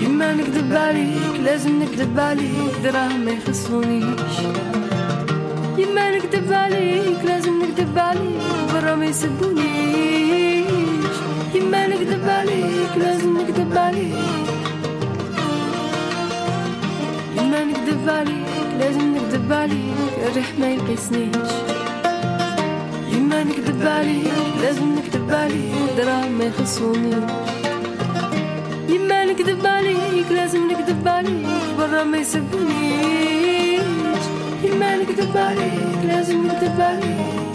[0.00, 4.36] يما نكذب عليك لازم نكذب عليك دراهم ما يخصونيش
[5.78, 8.42] يما نكذب عليك لازم نكذب عليك
[8.74, 10.66] برا ما يسبونيش
[11.54, 14.14] يما نكذب عليك لازم نكذب عليك.
[17.36, 21.71] يما نكذب عليك لازم نكذب عليك الريح ما يقيسنيش.
[23.41, 27.15] يما نكذب عليك لازم نكذب عليك دراهم ما يخصونيش
[28.89, 31.47] يما نكذب عليك لازم نكذب عليك
[31.77, 33.81] برا ما يسبونيش
[34.63, 37.50] يما نكذب عليك لازم نكذب عليك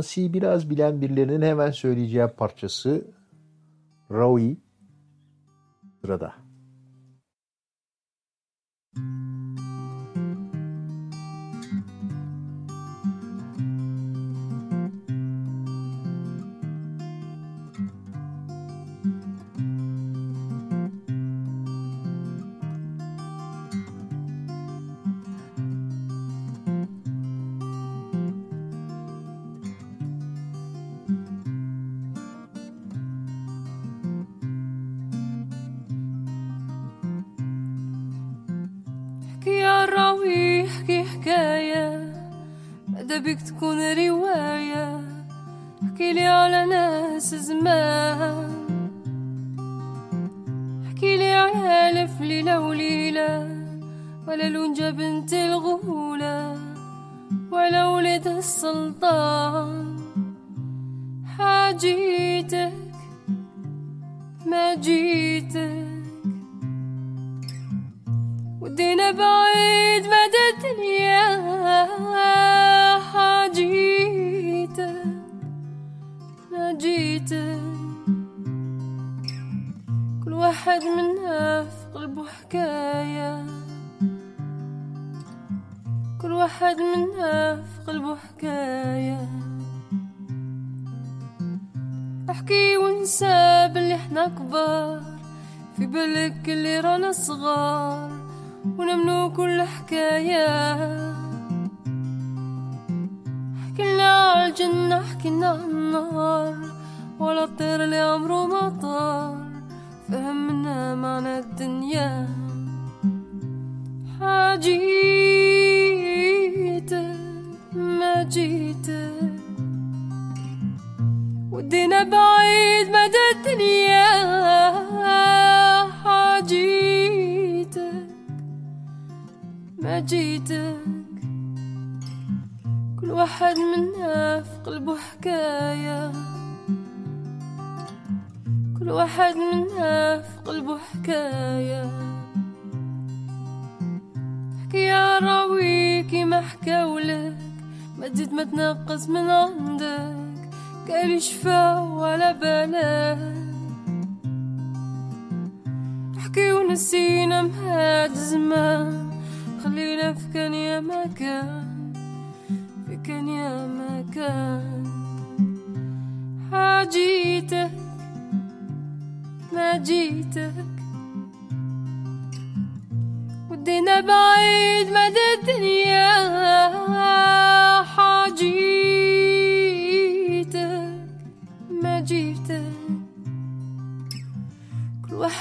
[0.00, 3.04] Mısı'yı biraz bilen birilerinin hemen söyleyeceği parçası
[4.10, 4.56] Rawi
[6.00, 6.39] sırada.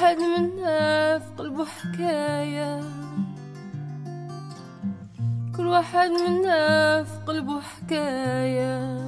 [0.10, 2.82] واحد منا في قلبه حكاية
[5.58, 8.99] كل واحد منا في قلبه حكايه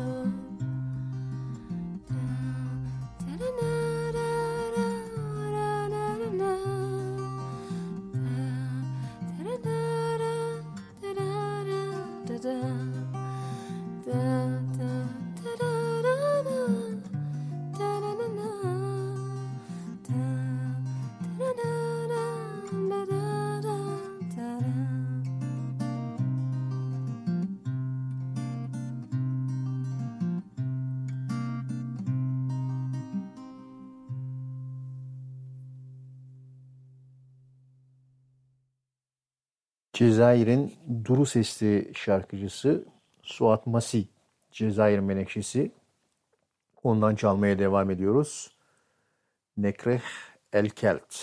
[40.22, 40.74] Cezayir'in
[41.06, 42.86] duru sesli şarkıcısı
[43.24, 44.08] Suat Masi,
[44.52, 45.72] Cezayir menekşesi.
[46.84, 48.52] Ondan çalmaya devam ediyoruz.
[49.58, 50.02] Nekreh
[50.54, 51.16] El Kelt.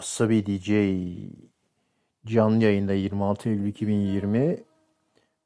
[0.00, 0.70] Asabi DJ
[2.26, 4.64] canlı yayında 26 Eylül 2020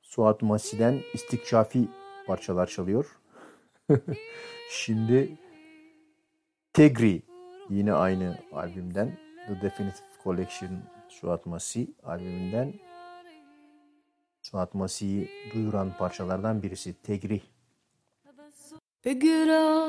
[0.02, 1.88] Suat Masi'den istikşafi
[2.26, 3.18] parçalar çalıyor.
[4.70, 5.38] Şimdi
[6.72, 7.22] Tegri
[7.70, 10.70] yine aynı albümden The Definitive Collection
[11.08, 12.74] Suat Masi albümünden
[14.42, 17.42] Suat Masi'yi duyuran parçalardan birisi Tegri.
[19.02, 19.88] Figura,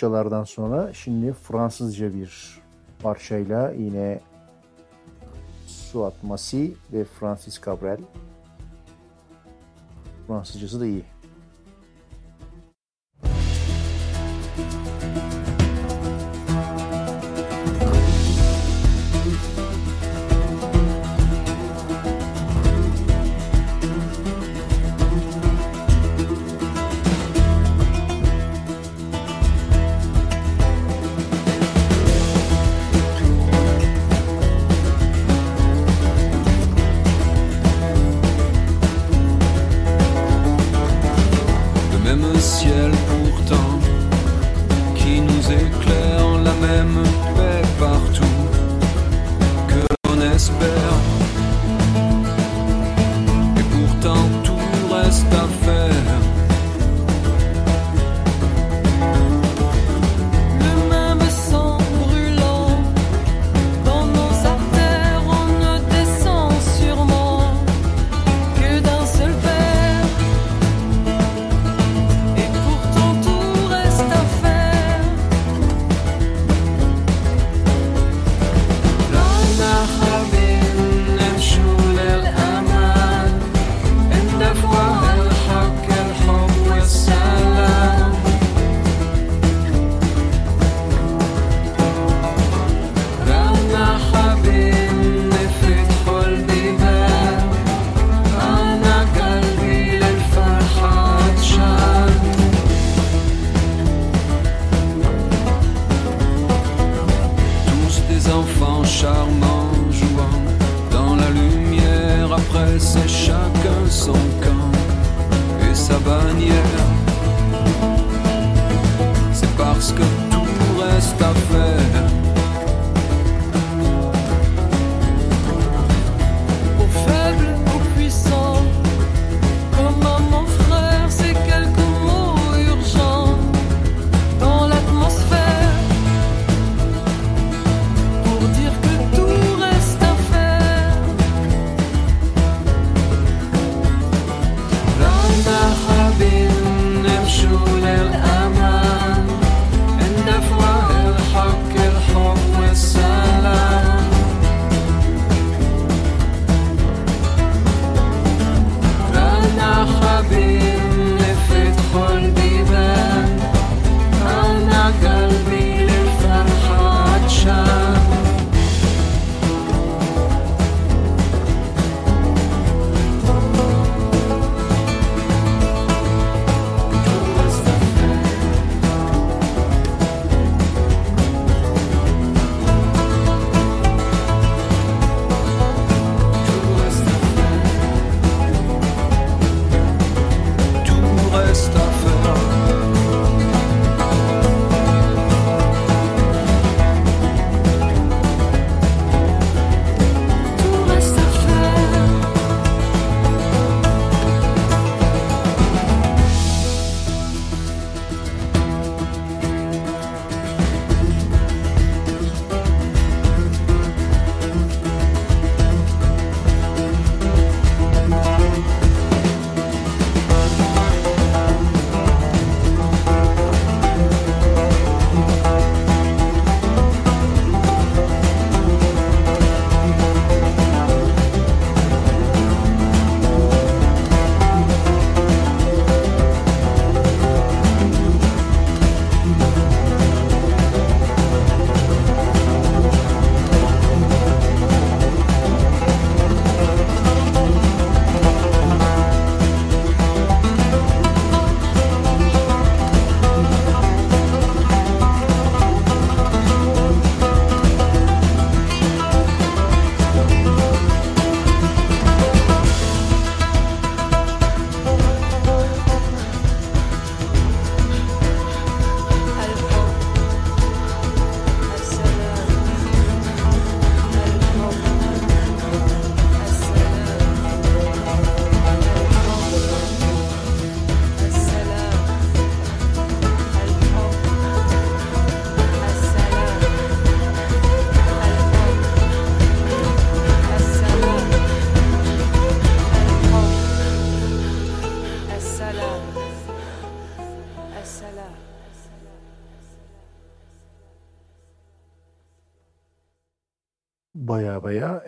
[0.00, 2.60] Arapçalardan sonra şimdi Fransızca bir
[3.02, 4.20] parçayla yine
[5.66, 8.00] Suat Masi ve Francis Cabrel.
[10.26, 11.04] Fransızcası da iyi.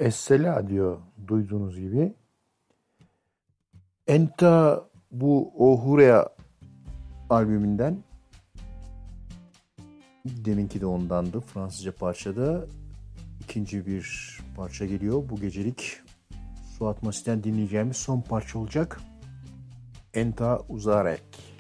[0.03, 2.13] Essela diyor duyduğunuz gibi.
[4.07, 6.29] Enta bu Ohurea
[7.31, 7.99] albümünden
[10.25, 12.65] deminki de ondandı Fransızca parçada
[13.41, 15.23] ikinci bir parça geliyor.
[15.29, 16.01] Bu gecelik
[16.79, 19.01] Suat Masiden dinleyeceğimiz son parça olacak.
[20.15, 21.52] Enta Uzarek.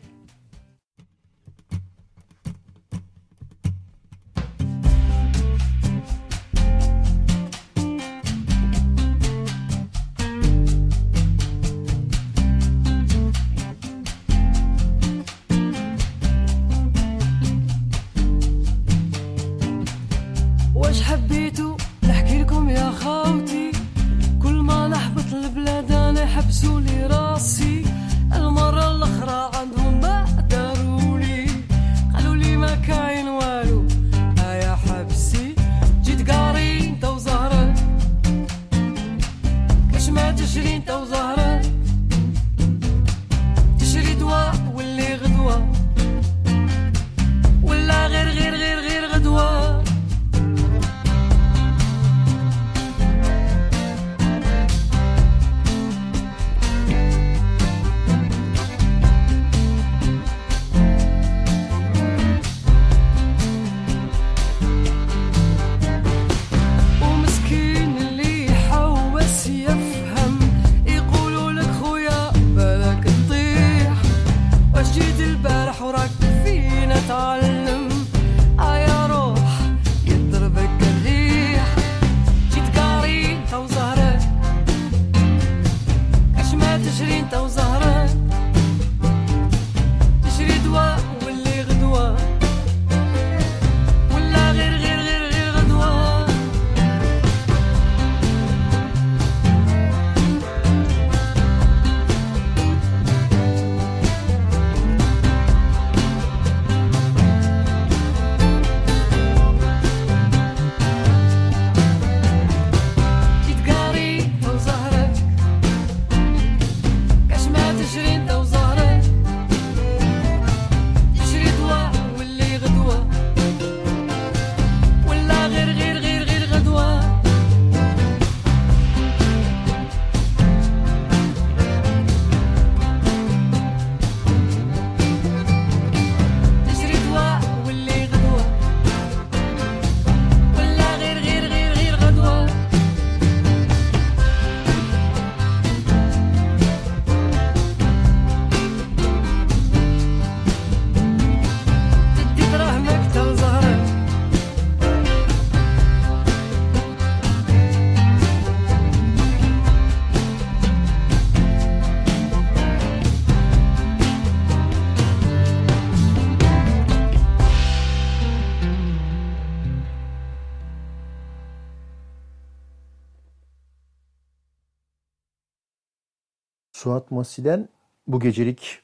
[176.92, 177.68] Suat Masi'den
[178.06, 178.80] bu gecelik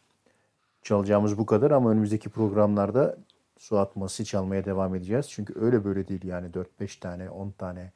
[0.83, 3.19] çalacağımız bu kadar ama önümüzdeki programlarda
[3.59, 5.31] Suat Masi çalmaya devam edeceğiz.
[5.31, 6.47] Çünkü öyle böyle değil yani
[6.81, 7.93] 4-5 tane 10 tane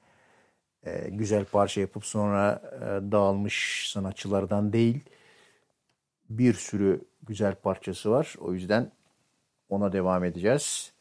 [0.87, 5.01] e, güzel parça yapıp sonra e, dağılmış sanatçılardan değil
[6.31, 8.35] bir sürü güzel parçası var.
[8.41, 8.93] O yüzden
[9.69, 10.93] ona devam edeceğiz.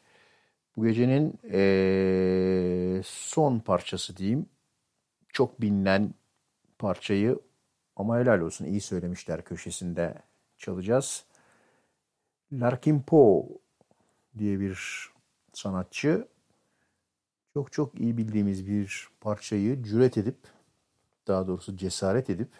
[0.76, 4.46] Bu gecenin e, son parçası diyeyim.
[5.32, 6.14] Çok bilinen
[6.78, 7.38] parçayı
[8.02, 10.14] ama helal olsun iyi söylemişler köşesinde
[10.58, 11.24] çalacağız.
[12.52, 13.44] Larkin Poe
[14.38, 14.78] diye bir
[15.52, 16.28] sanatçı
[17.54, 20.36] çok çok iyi bildiğimiz bir parçayı cüret edip
[21.26, 22.50] daha doğrusu cesaret edip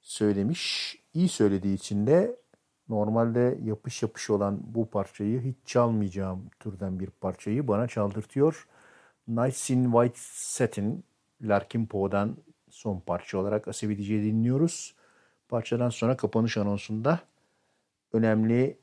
[0.00, 0.96] söylemiş.
[1.14, 2.36] İyi söylediği için de
[2.88, 8.68] normalde yapış yapış olan bu parçayı hiç çalmayacağım türden bir parçayı bana çaldırtıyor.
[9.28, 11.04] Nights in White Satin
[11.42, 12.36] Larkin Poe'dan
[12.70, 14.94] son parça olarak Asevi DJ'yi dinliyoruz.
[15.48, 17.20] Parçadan sonra kapanış anonsunda
[18.12, 18.78] önemli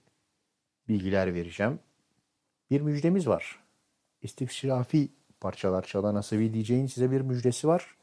[0.87, 1.79] bilgiler vereceğim.
[2.71, 3.59] Bir müjdemiz var.
[4.21, 5.09] İstikşafi
[5.39, 7.97] parçalar çalan Asavi DJ'in size bir müjdesi var.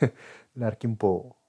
[0.58, 1.43] Larkin Poe.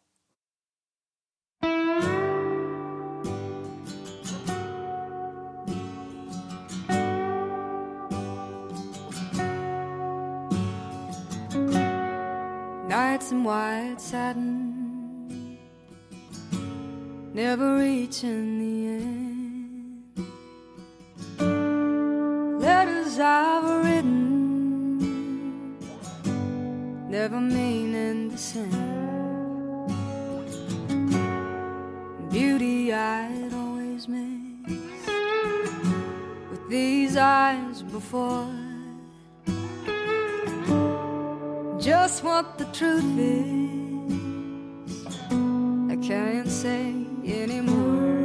[13.36, 15.58] In white satin,
[17.34, 20.04] never reaching the end.
[22.62, 25.78] Letters I've written,
[27.10, 28.72] never meaning to send.
[32.32, 34.80] Beauty I'd always miss
[36.52, 38.65] with these eyes before
[41.86, 44.10] just what the truth is.
[45.92, 48.25] I can't say anymore.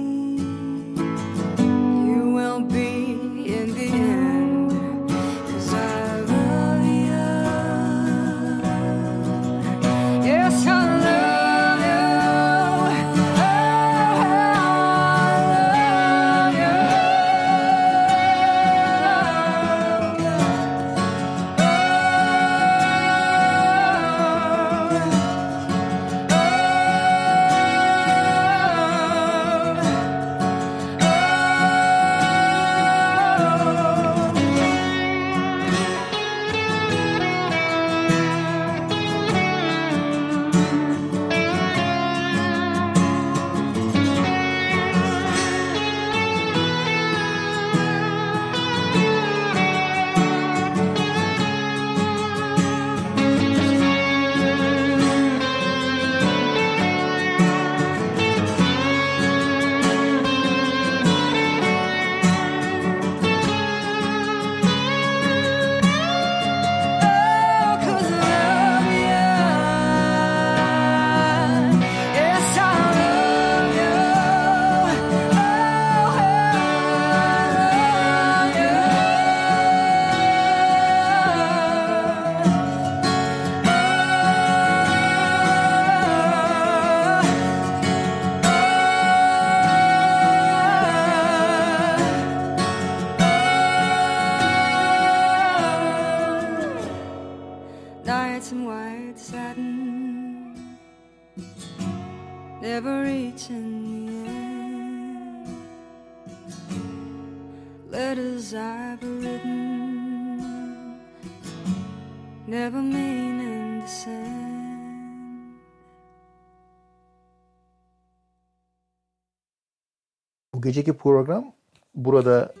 [120.71, 121.53] Geceki program
[121.95, 122.53] burada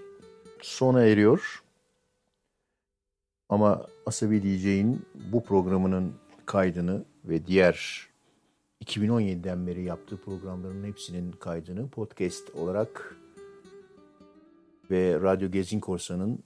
[0.61, 1.63] sona eriyor.
[3.49, 6.13] Ama Asabi DJ'in bu programının
[6.45, 8.07] kaydını ve diğer
[8.85, 13.15] 2017'den beri yaptığı programların hepsinin kaydını podcast olarak
[14.91, 16.39] ve Radyo Gezin Korsan'ın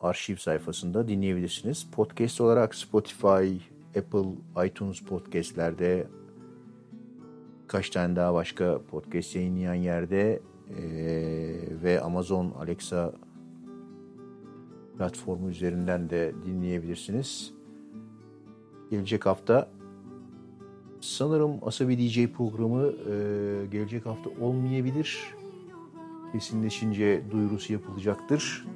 [0.00, 1.86] arşiv sayfasında dinleyebilirsiniz.
[1.92, 3.56] Podcast olarak Spotify,
[3.98, 6.06] Apple, iTunes podcastlerde
[7.68, 10.40] kaç tane daha başka podcast yayınlayan yerde
[11.82, 13.12] ve Amazon Alexa
[14.98, 17.54] platformu üzerinden de dinleyebilirsiniz.
[18.90, 19.68] Gelecek hafta
[21.00, 25.34] sanırım Asabi DJ programı eee, gelecek hafta olmayabilir.
[26.32, 28.66] Kesinleşince duyurusu yapılacaktır.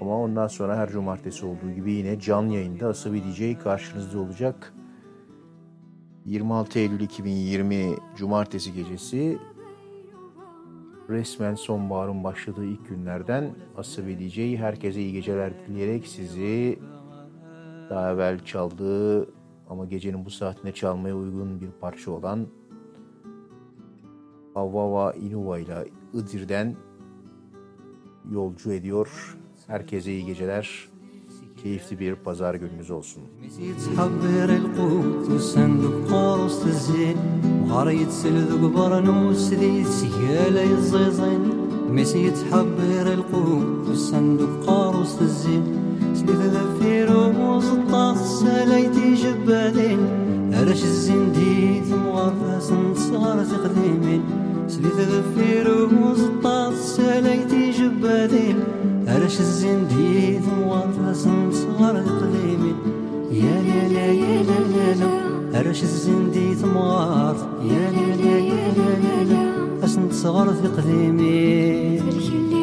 [0.00, 4.74] Ama ondan sonra her cumartesi olduğu gibi yine canlı yayında Asabi DJ karşınızda olacak.
[6.24, 9.38] 26 Eylül 2020 Cumartesi gecesi
[11.08, 16.78] resmen sonbaharın başladığı ilk günlerden Asabi DJ herkese iyi geceler dileyerek sizi
[17.90, 19.28] daha evvel çaldığı
[19.68, 22.46] ama gecenin bu saatine çalmaya uygun bir parça olan
[24.54, 26.76] Havava Inuva ile Iğdır'den
[28.30, 29.38] yolcu ediyor.
[29.66, 30.88] Herkese iyi geceler.
[31.63, 33.23] Keyifli bir pazar gününüz olsun.
[33.71, 37.17] يتحبر القوت والصندوق قاروس الزين
[37.61, 41.41] مغار يتسل ذوق برنوس ذي سيالة يزيزين
[41.95, 45.63] ميس يتحبر القوت والصندوق قاروس الزين
[46.13, 49.99] سليف ذفير ومزطاس سلايتي جبادين
[50.59, 52.69] أرش الزين ديت مغرفاس
[53.07, 54.21] صغار تقديمين
[54.67, 58.57] سليف ذفير ومزطاس سلايتي جبادين
[59.07, 61.27] أرش الزين ديت مغرفاس
[61.88, 62.76] صغار تقديمين
[63.32, 65.60] يا لا لا يا لا لا لا.
[65.60, 69.84] أرش الزندي ثمار يا لا لا يا لا لا لا.
[69.84, 72.57] أسنت صغار في قديمي.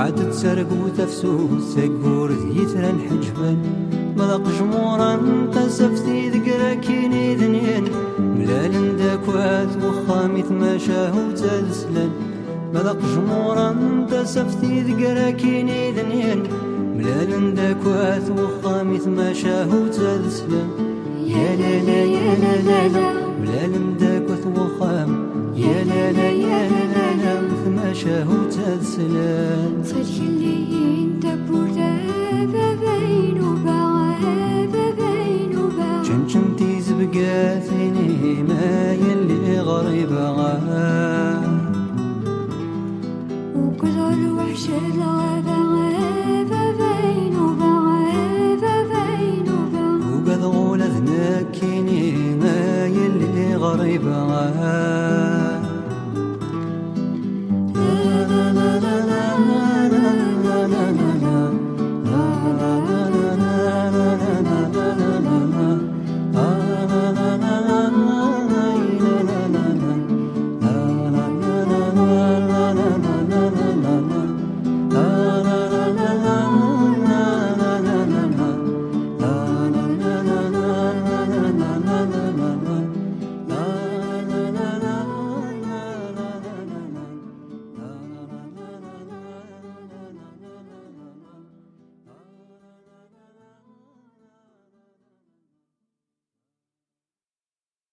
[0.00, 3.56] بعد تسرق وتفسوس سقور ذيترا حجبا
[4.16, 5.16] ملق جمورا
[5.54, 7.84] قسفتي ذقرا كيني ذنين
[8.18, 12.10] ملال داكوات وخامي ثما شاهو تلسلن
[12.74, 13.76] ملق جمورا
[14.12, 15.59] قسفتي ذقرا كيني